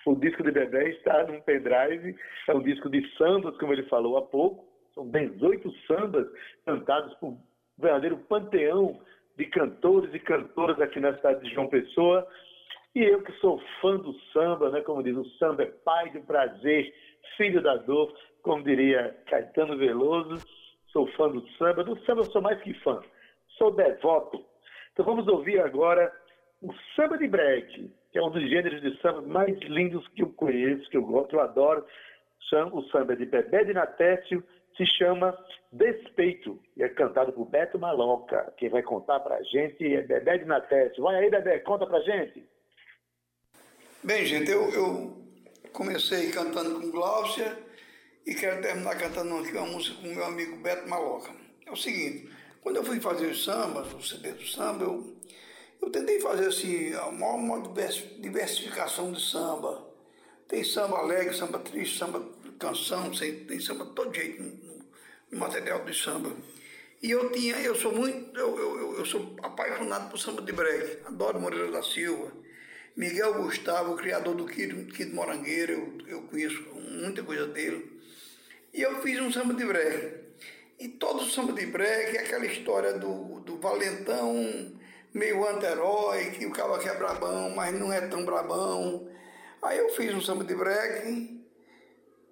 O 0.04 0.16
disco 0.16 0.42
de 0.42 0.50
Bebê 0.50 0.90
está 0.90 1.24
num 1.24 1.40
pendrive. 1.42 2.16
É 2.48 2.54
um 2.54 2.60
disco 2.60 2.90
de 2.90 3.08
sambas, 3.16 3.56
como 3.58 3.72
ele 3.72 3.84
falou 3.84 4.16
há 4.16 4.22
pouco. 4.22 4.66
São 4.94 5.08
18 5.08 5.72
sambas 5.86 6.26
cantados 6.66 7.14
por 7.14 7.28
um 7.28 7.38
verdadeiro 7.78 8.18
panteão 8.28 9.00
de 9.36 9.46
cantores 9.46 10.12
e 10.12 10.18
cantoras 10.18 10.80
aqui 10.80 10.98
na 10.98 11.14
cidade 11.14 11.44
de 11.44 11.54
João 11.54 11.68
Pessoa. 11.68 12.26
E 12.92 13.04
eu 13.04 13.22
que 13.22 13.32
sou 13.34 13.62
fã 13.80 13.96
do 13.96 14.12
samba, 14.32 14.70
né? 14.70 14.80
como 14.80 15.04
diz, 15.04 15.16
o 15.16 15.24
samba 15.38 15.62
é 15.62 15.66
pai 15.66 16.10
do 16.10 16.20
prazer, 16.22 16.92
filho 17.36 17.62
da 17.62 17.76
dor, 17.76 18.12
como 18.42 18.64
diria 18.64 19.16
Caetano 19.26 19.78
Veloso. 19.78 20.44
Sou 20.88 21.06
fã 21.12 21.28
do 21.28 21.46
samba. 21.52 21.84
Do 21.84 21.96
samba 22.04 22.22
eu 22.22 22.30
sou 22.32 22.42
mais 22.42 22.60
que 22.60 22.74
fã, 22.80 23.00
sou 23.56 23.70
devoto. 23.70 24.44
Então 24.94 25.04
vamos 25.04 25.26
ouvir 25.26 25.60
agora 25.60 26.10
o 26.62 26.72
samba 26.94 27.18
de 27.18 27.26
break, 27.26 27.92
que 28.12 28.18
é 28.18 28.22
um 28.22 28.30
dos 28.30 28.48
gêneros 28.48 28.80
de 28.80 28.96
samba 29.02 29.20
mais 29.22 29.58
lindos 29.62 30.06
que 30.08 30.22
eu 30.22 30.30
conheço, 30.30 30.88
que 30.88 30.96
eu 30.96 31.02
gosto, 31.02 31.34
eu 31.34 31.40
adoro. 31.40 31.84
O 32.72 32.82
samba 32.84 33.16
de 33.16 33.26
Bebé 33.26 33.64
de 33.64 33.72
Natécio 33.72 34.44
se 34.76 34.86
chama 34.86 35.36
Despeito 35.72 36.60
e 36.76 36.84
é 36.84 36.88
cantado 36.88 37.32
por 37.32 37.46
Beto 37.46 37.76
Maloca. 37.76 38.54
Quem 38.56 38.68
vai 38.68 38.82
contar 38.82 39.18
pra 39.18 39.42
gente 39.42 39.84
é 39.92 40.02
Bebé 40.02 40.38
de 40.38 40.44
Natécio. 40.44 41.02
Vai 41.02 41.16
aí, 41.16 41.28
Bebé, 41.28 41.58
conta 41.58 41.84
pra 41.84 41.98
gente. 42.00 42.46
Bem, 44.04 44.24
gente, 44.24 44.48
eu, 44.48 44.70
eu 44.70 45.16
comecei 45.72 46.30
cantando 46.30 46.80
com 46.80 46.90
Gláucia 46.92 47.58
e 48.24 48.32
quero 48.34 48.62
terminar 48.62 48.96
cantando 48.96 49.38
aqui 49.38 49.56
uma 49.56 49.66
música 49.66 50.00
com 50.00 50.14
meu 50.14 50.24
amigo 50.24 50.62
Beto 50.62 50.88
Maloca. 50.88 51.32
É 51.66 51.72
o 51.72 51.76
seguinte, 51.76 52.30
quando 52.64 52.76
eu 52.76 52.84
fui 52.84 52.98
fazer 52.98 53.26
os 53.26 53.44
sambas, 53.44 53.92
o 53.92 54.02
CD 54.02 54.32
do 54.32 54.46
samba, 54.46 54.84
eu, 54.84 55.14
eu 55.82 55.90
tentei 55.90 56.18
fazer 56.18 56.46
assim, 56.46 56.94
a 56.94 57.10
maior, 57.12 57.62
diversificação 58.18 59.12
de 59.12 59.20
samba. 59.20 59.86
Tem 60.48 60.64
samba 60.64 60.96
alegre, 60.96 61.36
samba 61.36 61.58
triste, 61.58 61.98
samba 61.98 62.26
canção, 62.58 63.10
tem 63.10 63.60
samba 63.60 63.84
de 63.84 63.92
todo 63.92 64.14
jeito 64.14 64.42
no, 64.42 64.78
no 65.30 65.38
material 65.38 65.84
do 65.84 65.92
samba. 65.92 66.32
E 67.02 67.10
eu 67.10 67.30
tinha, 67.30 67.56
eu 67.56 67.74
sou 67.74 67.92
muito, 67.92 68.34
eu, 68.34 68.58
eu, 68.58 68.98
eu 68.98 69.04
sou 69.04 69.36
apaixonado 69.42 70.10
por 70.10 70.18
samba 70.18 70.40
de 70.40 70.52
break. 70.52 71.06
Adoro 71.06 71.38
Moreira 71.38 71.70
da 71.70 71.82
Silva. 71.82 72.32
Miguel 72.96 73.42
Gustavo, 73.42 73.94
criador 73.94 74.34
do 74.34 74.46
Kid, 74.46 74.86
Kid 74.92 75.12
Morangueiro, 75.12 75.72
eu, 76.06 76.16
eu 76.16 76.22
conheço 76.22 76.62
muita 76.72 77.22
coisa 77.22 77.46
dele. 77.46 78.00
E 78.72 78.80
eu 78.80 79.02
fiz 79.02 79.20
um 79.20 79.30
samba 79.30 79.52
de 79.52 79.66
break. 79.66 80.24
E 80.78 80.88
todo 80.88 81.24
samba 81.24 81.52
de 81.52 81.66
break 81.66 82.16
é 82.16 82.20
aquela 82.20 82.46
história 82.46 82.94
do, 82.94 83.40
do 83.40 83.58
valentão 83.58 84.72
meio 85.12 85.48
anti-herói, 85.48 86.32
que 86.32 86.44
o 86.44 86.50
cara 86.50 86.78
que 86.78 86.88
é 86.88 86.94
brabão, 86.94 87.50
mas 87.50 87.72
não 87.78 87.92
é 87.92 88.00
tão 88.00 88.24
brabão. 88.24 89.08
Aí 89.62 89.78
eu 89.78 89.88
fiz 89.90 90.12
um 90.12 90.20
samba 90.20 90.44
de 90.44 90.54
break, 90.54 91.40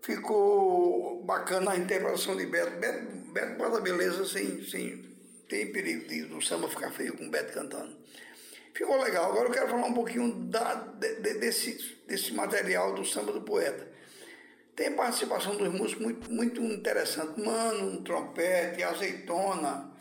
ficou 0.02 1.22
bacana 1.22 1.72
a 1.72 1.76
interpretação 1.76 2.36
de 2.36 2.46
Beto. 2.46 2.78
Beto, 2.78 3.06
Beto 3.32 3.56
bota 3.56 3.80
beleza 3.80 4.26
sem, 4.26 4.64
sem 4.64 5.12
tem 5.48 5.70
perigo 5.70 6.08
de 6.08 6.22
o 6.34 6.42
samba 6.42 6.68
ficar 6.68 6.90
feio 6.90 7.16
com 7.16 7.26
o 7.26 7.30
Beto 7.30 7.52
cantando. 7.52 7.96
Ficou 8.74 9.00
legal. 9.02 9.30
Agora 9.30 9.48
eu 9.48 9.52
quero 9.52 9.68
falar 9.68 9.86
um 9.86 9.94
pouquinho 9.94 10.32
da, 10.46 10.74
de, 10.74 11.20
de, 11.20 11.34
desse, 11.34 11.98
desse 12.06 12.32
material 12.32 12.94
do 12.94 13.04
samba 13.04 13.32
do 13.32 13.42
poeta. 13.42 13.86
Tem 14.74 14.92
participação 14.92 15.56
dos 15.56 15.68
músicos 15.72 16.02
muito, 16.02 16.32
muito 16.32 16.60
interessante. 16.62 17.38
Mano, 17.40 17.90
um 17.90 18.02
trompete, 18.02 18.82
azeitona, 18.82 19.92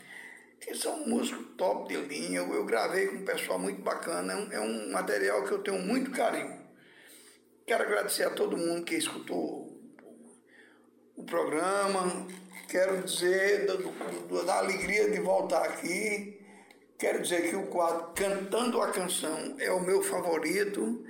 que 0.58 0.74
são 0.74 1.06
músicos 1.06 1.46
top 1.58 1.88
de 1.88 2.00
linha. 2.00 2.38
Eu, 2.38 2.54
eu 2.54 2.64
gravei 2.64 3.08
com 3.08 3.16
um 3.16 3.24
pessoal 3.24 3.58
muito 3.58 3.82
bacana. 3.82 4.32
É 4.32 4.36
um, 4.36 4.52
é 4.52 4.60
um 4.60 4.92
material 4.92 5.44
que 5.44 5.52
eu 5.52 5.62
tenho 5.62 5.78
muito 5.78 6.10
carinho. 6.10 6.60
Quero 7.66 7.84
agradecer 7.84 8.24
a 8.24 8.30
todo 8.30 8.56
mundo 8.56 8.84
que 8.84 8.94
escutou 8.94 9.72
o 11.16 11.22
programa. 11.22 12.26
Quero 12.68 13.02
dizer 13.02 13.66
do, 13.66 14.44
da 14.44 14.58
alegria 14.58 15.10
de 15.10 15.20
voltar 15.20 15.64
aqui. 15.64 16.40
Quero 16.98 17.22
dizer 17.22 17.50
que 17.50 17.56
o 17.56 17.66
quadro 17.66 18.12
Cantando 18.14 18.80
a 18.80 18.90
Canção 18.90 19.56
é 19.58 19.70
o 19.70 19.80
meu 19.80 20.02
favorito. 20.02 21.04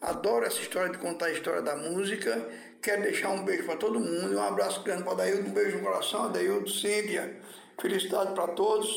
Adoro 0.00 0.44
essa 0.44 0.60
história 0.60 0.92
de 0.92 0.98
contar 0.98 1.26
a 1.26 1.32
história 1.32 1.60
da 1.60 1.74
música. 1.74 2.48
Quero 2.80 3.02
deixar 3.02 3.30
um 3.30 3.44
beijo 3.44 3.64
para 3.64 3.76
todo 3.76 3.98
mundo. 3.98 4.36
Um 4.36 4.42
abraço 4.42 4.82
grande 4.82 5.02
para 5.02 5.12
Adaildo, 5.12 5.48
um 5.48 5.52
beijo 5.52 5.78
no 5.78 5.84
coração. 5.84 6.24
Adaildo, 6.24 6.70
Cíntia, 6.70 7.36
felicidade 7.80 8.34
para 8.34 8.48
todos. 8.48 8.88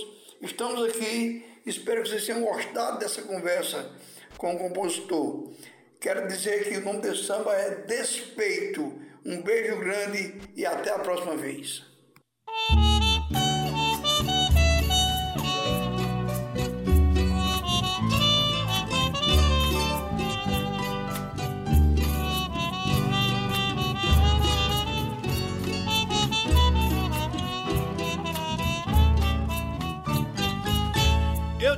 Estamos 0.41 0.83
aqui. 0.83 1.45
Espero 1.65 2.03
que 2.03 2.09
vocês 2.09 2.25
tenham 2.25 2.41
gostado 2.41 2.99
dessa 2.99 3.21
conversa 3.21 3.91
com 4.37 4.55
o 4.55 4.59
compositor. 4.59 5.51
Quero 5.99 6.27
dizer 6.27 6.67
que 6.67 6.77
o 6.77 6.81
nome 6.81 7.01
desse 7.01 7.23
samba 7.25 7.55
é 7.55 7.75
Despeito. 7.85 8.93
Um 9.25 9.41
beijo 9.41 9.77
grande 9.77 10.41
e 10.55 10.65
até 10.65 10.91
a 10.91 10.99
próxima 10.99 11.35
vez. 11.35 11.90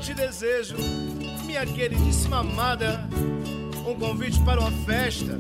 Te 0.03 0.13
desejo, 0.13 0.75
minha 1.45 1.65
queridíssima 1.65 2.39
amada, 2.39 3.07
um 3.87 3.97
convite 3.97 4.37
para 4.41 4.59
uma 4.59 4.71
festa 4.83 5.39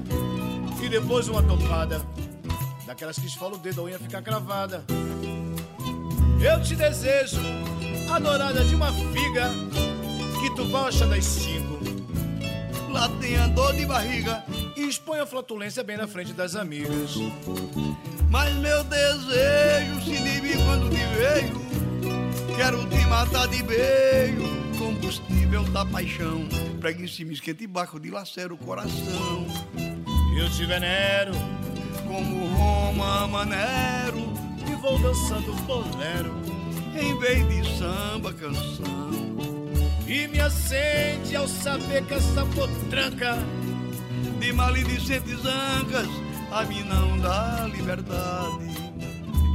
e 0.81 0.87
depois 0.87 1.27
uma 1.27 1.43
topada. 1.43 2.01
Daquelas 2.87 3.19
que 3.19 3.27
esfola 3.27 3.55
o 3.55 3.57
dedo, 3.57 3.81
a 3.81 3.83
unha 3.83 3.99
fica 3.99 4.21
cravada. 4.21 4.85
Eu 6.41 6.61
te 6.61 6.77
desejo, 6.77 7.41
adorada 8.09 8.63
de 8.63 8.73
uma 8.73 8.93
figa, 8.93 9.51
que 10.39 10.55
tu 10.55 10.63
baixa 10.69 11.05
das 11.07 11.25
cinco. 11.25 11.79
Lá 12.89 13.09
tem 13.19 13.35
a 13.35 13.47
dor 13.47 13.75
de 13.75 13.85
barriga 13.85 14.45
e 14.77 14.87
expõe 14.87 15.19
a 15.19 15.25
flatulência 15.25 15.83
bem 15.83 15.97
na 15.97 16.07
frente 16.07 16.31
das 16.31 16.55
amigas. 16.55 17.15
Mas 18.29 18.53
meu 18.55 18.81
desejo 18.85 20.01
se 20.05 20.11
inibe 20.11 20.53
quando 20.63 20.89
te 20.89 21.05
vejo. 21.17 21.82
Quero 22.55 22.87
te 22.87 23.05
matar 23.07 23.47
de 23.47 23.63
beijo, 23.63 24.43
combustível 24.77 25.63
da 25.65 25.83
paixão. 25.85 26.47
Prega 26.79 27.03
em 27.03 27.07
cima, 27.07 27.33
esquenta 27.33 27.63
e 27.63 27.67
barco, 27.67 27.99
dilacera 27.99 28.53
o 28.53 28.57
coração. 28.57 29.47
Eu 30.37 30.49
te 30.51 30.65
venero 30.65 31.33
como 32.07 32.47
Roma 32.55 33.27
Manero 33.27 34.33
e 34.69 34.75
vou 34.75 34.99
dançando 34.99 35.53
bolero 35.63 36.33
em 36.95 37.17
vez 37.19 37.47
de 37.47 37.77
samba 37.77 38.31
canção. 38.33 39.11
E 40.07 40.27
me 40.27 40.39
acende 40.39 41.35
ao 41.35 41.47
saber 41.47 42.05
que 42.05 42.13
essa 42.13 42.45
potranca 42.45 43.35
de 44.39 44.53
maledicentes 44.53 45.39
ancas 45.45 46.07
a 46.51 46.63
mim 46.65 46.83
não 46.83 47.17
dá 47.19 47.67
liberdade. 47.73 48.73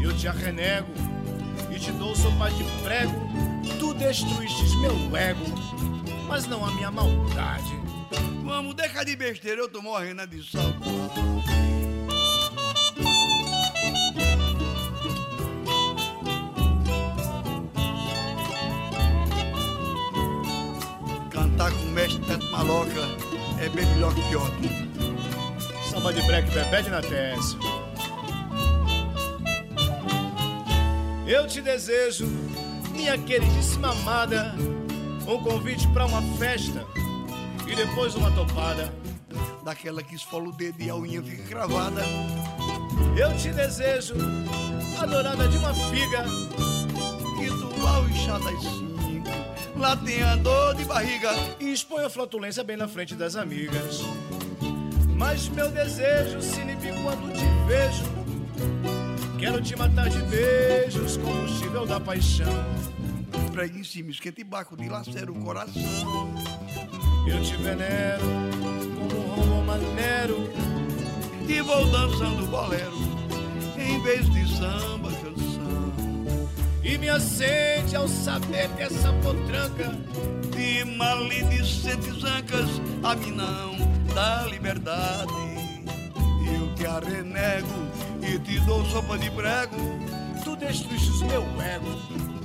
Eu 0.03 0.17
te 0.17 0.27
arrenego 0.27 1.08
e 1.79 1.81
te 1.81 1.93
dou 1.93 2.15
sopa 2.15 2.51
de 2.51 2.65
prego. 2.83 3.13
Tu 3.79 3.95
destruíste 3.95 4.77
meu 4.79 5.17
ego, 5.17 5.45
mas 6.27 6.47
não 6.47 6.65
a 6.65 6.71
minha 6.73 6.91
maldade. 6.91 7.73
Vamos, 8.45 8.75
deixar 8.75 9.05
de 9.05 9.15
besteira, 9.15 9.61
eu 9.61 9.69
tô 9.69 9.81
morrendo 9.81 10.27
de 10.27 10.43
saudade. 10.51 10.79
Cantar 21.31 21.71
com 21.71 21.79
o 21.79 21.91
mestre 21.91 22.21
Teto 22.25 22.47
Maloca 22.51 22.91
é 23.61 23.69
bem 23.69 23.87
melhor 23.87 24.13
que 24.15 24.35
outro. 24.35 24.59
Samba 25.89 26.13
de 26.13 26.23
break 26.23 26.51
Bebé 26.51 26.83
de 26.83 26.91
Natécio. 26.91 27.68
Eu 31.29 31.47
te 31.47 31.61
desejo, 31.61 32.27
minha 32.93 33.19
queridíssima 33.19 33.91
amada, 33.91 34.55
um 35.27 35.43
convite 35.43 35.87
para 35.89 36.07
uma 36.07 36.23
festa 36.39 36.87
e 37.67 37.77
depois 37.77 38.15
uma 38.15 38.31
topada. 38.31 38.91
Daquela 39.63 40.03
que 40.03 40.15
esfola 40.15 40.49
o 40.49 40.53
dedo 40.53 40.81
e 40.81 40.89
a 40.89 40.97
unha 40.97 41.23
fica 41.23 41.43
cravada. 41.43 42.01
Eu 43.15 43.37
te 43.37 43.51
desejo, 43.51 44.15
adorada 44.99 45.47
de 45.49 45.59
uma 45.59 45.75
figa, 45.75 46.25
que 47.39 47.47
tu 47.47 47.87
ao 47.87 48.09
inchar 48.09 48.41
das 48.41 48.63
cinco, 48.63 49.29
lá 49.77 49.99
tem 49.99 50.23
a 50.23 50.35
dor 50.35 50.77
de 50.77 50.87
barriga 50.87 51.33
e 51.61 51.71
expõe 51.71 52.07
a 52.07 52.09
flatulência 52.09 52.65
bem 52.65 52.79
na 52.79 52.89
frente 52.89 53.15
das 53.15 53.37
amigas. 53.37 54.01
Mas 55.15 55.47
meu 55.51 55.71
desejo 55.71 56.41
se 56.41 56.59
inibe 56.59 56.89
quando 57.03 57.31
te 57.35 57.45
vejo. 57.67 58.18
Quero 59.49 59.63
te 59.63 59.75
matar 59.77 60.11
de 60.11 60.19
beijos, 60.25 61.17
combustível 61.17 61.87
da 61.87 61.99
paixão. 61.99 62.53
Prega 63.51 63.79
em 63.79 63.83
cima, 63.83 64.11
esquenta 64.11 64.43
e 64.43 64.45
baco, 64.45 64.77
dilacera 64.77 65.33
o 65.33 65.43
coração. 65.43 66.35
Eu 67.27 67.43
te 67.43 67.57
venero 67.57 68.27
como 69.11 69.55
um 69.55 69.65
maneiro 69.65 70.51
E 71.49 71.63
vou 71.63 71.91
dançando 71.91 72.47
bolero 72.47 72.93
Em 73.79 74.03
vez 74.03 74.29
de 74.29 74.55
samba 74.55 75.11
canção 75.13 75.95
E 76.85 76.99
me 76.99 77.09
acende 77.09 77.97
ao 77.97 78.07
saber 78.07 78.69
que 78.77 78.83
essa 78.83 79.15
potranca 79.15 79.95
De 80.55 80.85
maledicentes 80.85 82.23
ancas 82.23 82.69
A 83.03 83.17
mim 83.17 83.33
não 83.33 83.79
dá 84.15 84.45
liberdade 84.45 85.48
te 86.79 86.87
arrenego 86.87 87.69
E 88.23 88.39
te 88.39 88.61
dou 88.61 88.85
sopa 88.87 89.19
de 89.19 89.31
prego 89.33 89.77
Tu 90.45 90.57
destruíste 90.57 91.25
meu 91.25 91.43
ego 91.61 92.39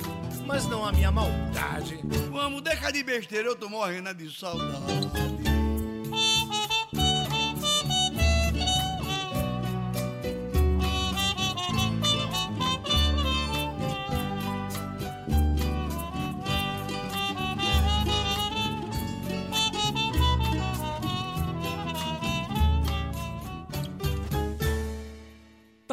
mas 0.46 0.68
não 0.68 0.86
a 0.86 0.92
minha 0.92 1.10
maldade. 1.10 2.00
Vamos, 2.30 2.62
deixar 2.62 2.92
de 2.92 3.02
besteira, 3.02 3.48
eu 3.48 3.56
tô 3.56 3.70
morrendo 3.70 4.14
de 4.14 4.30
saudade. 4.30 5.53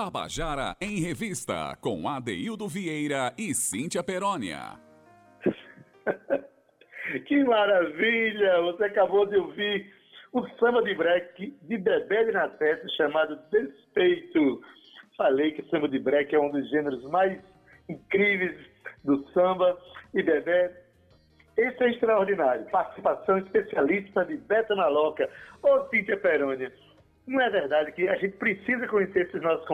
Tabajara 0.03 0.75
em 0.81 0.99
Revista, 0.99 1.77
com 1.79 2.09
Adeildo 2.09 2.67
Vieira 2.67 3.35
e 3.37 3.55
Cíntia 3.55 4.03
Perónia. 4.03 4.81
que 7.29 7.45
maravilha! 7.45 8.63
Você 8.63 8.85
acabou 8.85 9.27
de 9.27 9.37
ouvir 9.37 9.93
o 10.33 10.49
samba 10.59 10.83
de 10.85 10.95
break 10.95 11.55
de 11.61 11.77
Bebê 11.77 12.25
de 12.25 12.33
Nateto 12.33 12.89
chamado 12.97 13.39
Despeito. 13.51 14.63
Falei 15.19 15.53
que 15.53 15.69
samba 15.69 15.87
de 15.87 15.99
break 15.99 16.35
é 16.35 16.41
um 16.41 16.51
dos 16.51 16.67
gêneros 16.71 17.05
mais 17.11 17.39
incríveis 17.87 18.57
do 19.05 19.23
samba 19.35 19.79
e 20.15 20.23
Bebê 20.23 20.71
esse 21.61 21.85
é 21.85 21.91
extraordinário. 21.91 22.65
Participação 22.71 23.37
especialista 23.37 24.25
de 24.25 24.39
Beto 24.39 24.75
Maloca. 24.75 25.29
Ô, 25.63 25.85
Cíntia 25.91 26.17
Perônia, 26.17 26.73
não 27.31 27.41
é 27.41 27.49
verdade 27.49 27.93
que 27.93 28.09
a 28.09 28.17
gente 28.17 28.37
precisa 28.37 28.87
conhecer 28.89 29.27
esses 29.27 29.41
nossos 29.41 29.65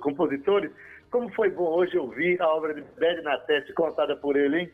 compositores? 0.00 0.70
Como 1.10 1.30
foi 1.34 1.50
bom 1.50 1.68
hoje 1.74 1.98
ouvir 1.98 2.40
a 2.40 2.48
obra 2.48 2.72
de 2.72 2.82
Bede 2.98 3.22
Natete 3.22 3.72
contada 3.74 4.16
por 4.16 4.36
ele, 4.36 4.60
hein? 4.60 4.72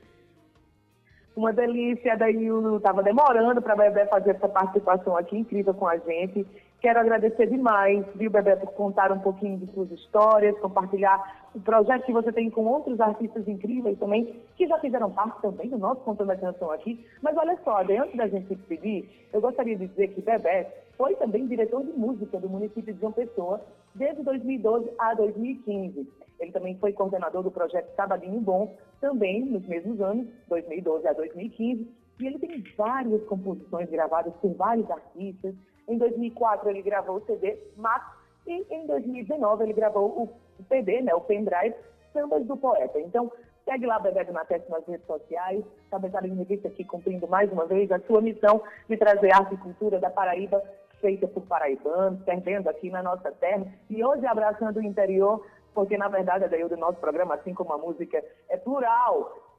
Uma 1.35 1.53
delícia, 1.53 2.17
daí 2.17 2.47
eu 2.47 2.77
estava 2.77 3.03
demorando 3.03 3.61
para 3.61 3.73
a 3.73 3.77
Bebê 3.77 4.07
fazer 4.07 4.31
essa 4.31 4.49
participação 4.49 5.17
aqui 5.17 5.39
incrível 5.39 5.75
com 5.75 5.89
a 5.89 5.97
gente. 5.97 6.47
Quero 6.81 7.01
agradecer 7.01 7.47
demais, 7.47 8.05
viu, 8.15 8.31
Bebê, 8.31 8.57
por 8.57 8.73
contar 8.73 9.13
um 9.13 9.19
pouquinho 9.19 9.59
de 9.59 9.71
suas 9.73 9.91
histórias, 9.91 10.59
compartilhar 10.61 11.49
o 11.55 11.61
projeto 11.61 12.07
que 12.07 12.13
você 12.13 12.33
tem 12.33 12.49
com 12.49 12.65
outros 12.65 13.01
artistas 13.01 13.47
incríveis 13.47 13.99
também, 13.99 14.41
que 14.57 14.67
já 14.67 14.79
fizeram 14.79 15.11
parte 15.11 15.41
também 15.43 15.69
do 15.69 15.79
nosso 15.79 16.01
Contando 16.03 16.31
a 16.31 16.37
Canção 16.37 16.71
aqui. 16.71 17.05
Mas 17.23 17.37
olha 17.37 17.59
só, 17.65 17.81
antes 17.81 18.17
da 18.17 18.29
gente 18.29 18.49
se 18.49 18.55
despedir, 18.55 19.09
eu 19.33 19.41
gostaria 19.41 19.77
de 19.77 19.89
dizer 19.89 20.09
que 20.09 20.23
Bebê 20.23 20.67
foi 21.01 21.15
também 21.15 21.47
diretor 21.47 21.83
de 21.83 21.93
música 21.93 22.39
do 22.39 22.47
município 22.47 22.93
de 22.93 23.01
João 23.01 23.11
Pessoa 23.11 23.65
desde 23.95 24.23
2012 24.23 24.93
a 24.99 25.15
2015. 25.15 26.07
Ele 26.39 26.53
também 26.53 26.77
foi 26.77 26.93
coordenador 26.93 27.43
do 27.43 27.51
projeto 27.51 27.91
Sabadinho 27.97 28.39
Bom, 28.39 28.77
também 29.01 29.47
nos 29.47 29.67
mesmos 29.67 29.99
anos, 29.99 30.27
2012 30.49 31.09
a 31.09 31.15
2015. 31.15 31.89
E 32.21 32.27
ele 32.27 32.39
tem 32.39 32.63
várias 32.77 33.25
composições 33.25 33.89
gravadas 33.89 34.35
por 34.43 34.53
vários 34.53 34.91
artistas, 34.91 35.55
em 35.89 35.97
2004 35.97 36.69
ele 36.69 36.83
gravou 36.83 37.17
o 37.17 37.25
CD 37.25 37.57
Mato 37.79 38.19
e 38.47 38.67
em 38.71 38.87
2019 38.87 39.65
ele 39.65 39.73
gravou 39.73 40.07
o 40.07 40.29
CD, 40.69 41.01
né, 41.01 41.15
o 41.15 41.23
pendrive 41.23 41.75
Sambas 42.13 42.45
do 42.45 42.59
Poeta. 42.59 43.01
Então, 43.01 43.33
segue 43.65 43.87
lá 43.87 43.99
Bebê 43.99 44.25
do 44.25 44.33
Natete 44.33 44.71
nas 44.71 44.87
redes 44.87 45.07
sociais. 45.07 45.65
Cabeçada 45.91 46.27
em 46.27 46.35
Revista 46.35 46.69
aqui 46.69 46.85
cumprindo 46.85 47.27
mais 47.27 47.51
uma 47.51 47.65
vez 47.65 47.91
a 47.91 48.01
sua 48.01 48.21
missão 48.21 48.63
de 48.87 48.97
trazer 48.99 49.33
arte 49.33 49.55
e 49.55 49.59
cultura 49.59 49.99
da 49.99 50.11
Paraíba 50.11 50.63
feita 51.01 51.27
por 51.29 51.47
paraibanos, 51.47 52.23
perdendo 52.25 52.69
aqui 52.69 52.91
na 52.91 53.03
nossa 53.03 53.33
terra 53.33 53.67
e 53.89 54.05
hoje 54.05 54.27
abraçando 54.27 54.79
o 54.79 54.83
interior, 54.83 55.45
porque 55.75 55.97
na 55.97 56.09
verdade, 56.09 56.49
daí 56.49 56.63
o 56.63 56.77
nosso 56.77 57.01
programa, 57.01 57.35
assim 57.35 57.55
como 57.55 57.73
a 57.73 57.79
música, 57.79 58.23
é 58.49 58.57
plural. 58.57 59.51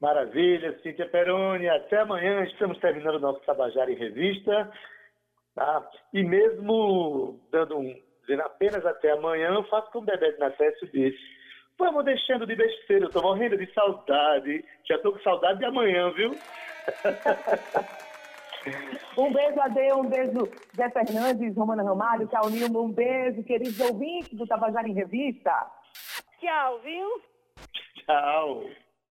Maravilha, 0.00 0.78
Cíntia 0.82 1.08
Peroni. 1.08 1.68
Até 1.68 1.98
amanhã. 1.98 2.42
Estamos 2.44 2.78
terminando 2.78 3.16
o 3.16 3.20
nosso 3.20 3.40
Tabajara 3.44 3.92
em 3.92 3.96
Revista. 3.96 4.72
Tá? 5.54 5.86
E 6.14 6.24
mesmo 6.24 7.38
dando 7.52 7.76
um, 7.78 7.94
dizendo 8.22 8.42
apenas 8.42 8.84
até 8.86 9.10
amanhã, 9.10 9.52
eu 9.52 9.64
faço 9.64 9.90
como 9.90 10.04
o 10.04 10.06
Bebê 10.06 10.32
de 10.32 10.38
Nacécio 10.38 10.90
disse. 10.90 11.18
Vamos 11.78 12.04
deixando 12.04 12.46
de 12.46 12.56
besteira, 12.56 13.06
eu 13.06 13.10
tô 13.10 13.20
morrendo 13.22 13.56
de 13.58 13.72
saudade. 13.72 14.64
Já 14.88 14.98
tô 14.98 15.12
com 15.12 15.20
saudade 15.20 15.58
de 15.58 15.64
amanhã, 15.66 16.10
viu? 16.12 16.34
um 19.16 19.32
beijo, 19.32 19.60
Ade, 19.60 19.92
um 19.92 20.08
beijo, 20.08 20.48
Zé 20.76 20.90
Fernandes, 20.90 21.56
Romana 21.56 21.82
Ramalho, 21.82 22.26
Tchau, 22.26 22.50
Nilma, 22.50 22.80
um 22.80 22.92
beijo, 22.92 23.42
queridos 23.44 23.78
ouvintes 23.80 24.36
do 24.36 24.46
Tabajara 24.46 24.88
em 24.88 24.94
Revista. 24.94 25.52
Tchau, 26.40 26.80
viu? 26.80 27.22
Tchau. 27.94 28.64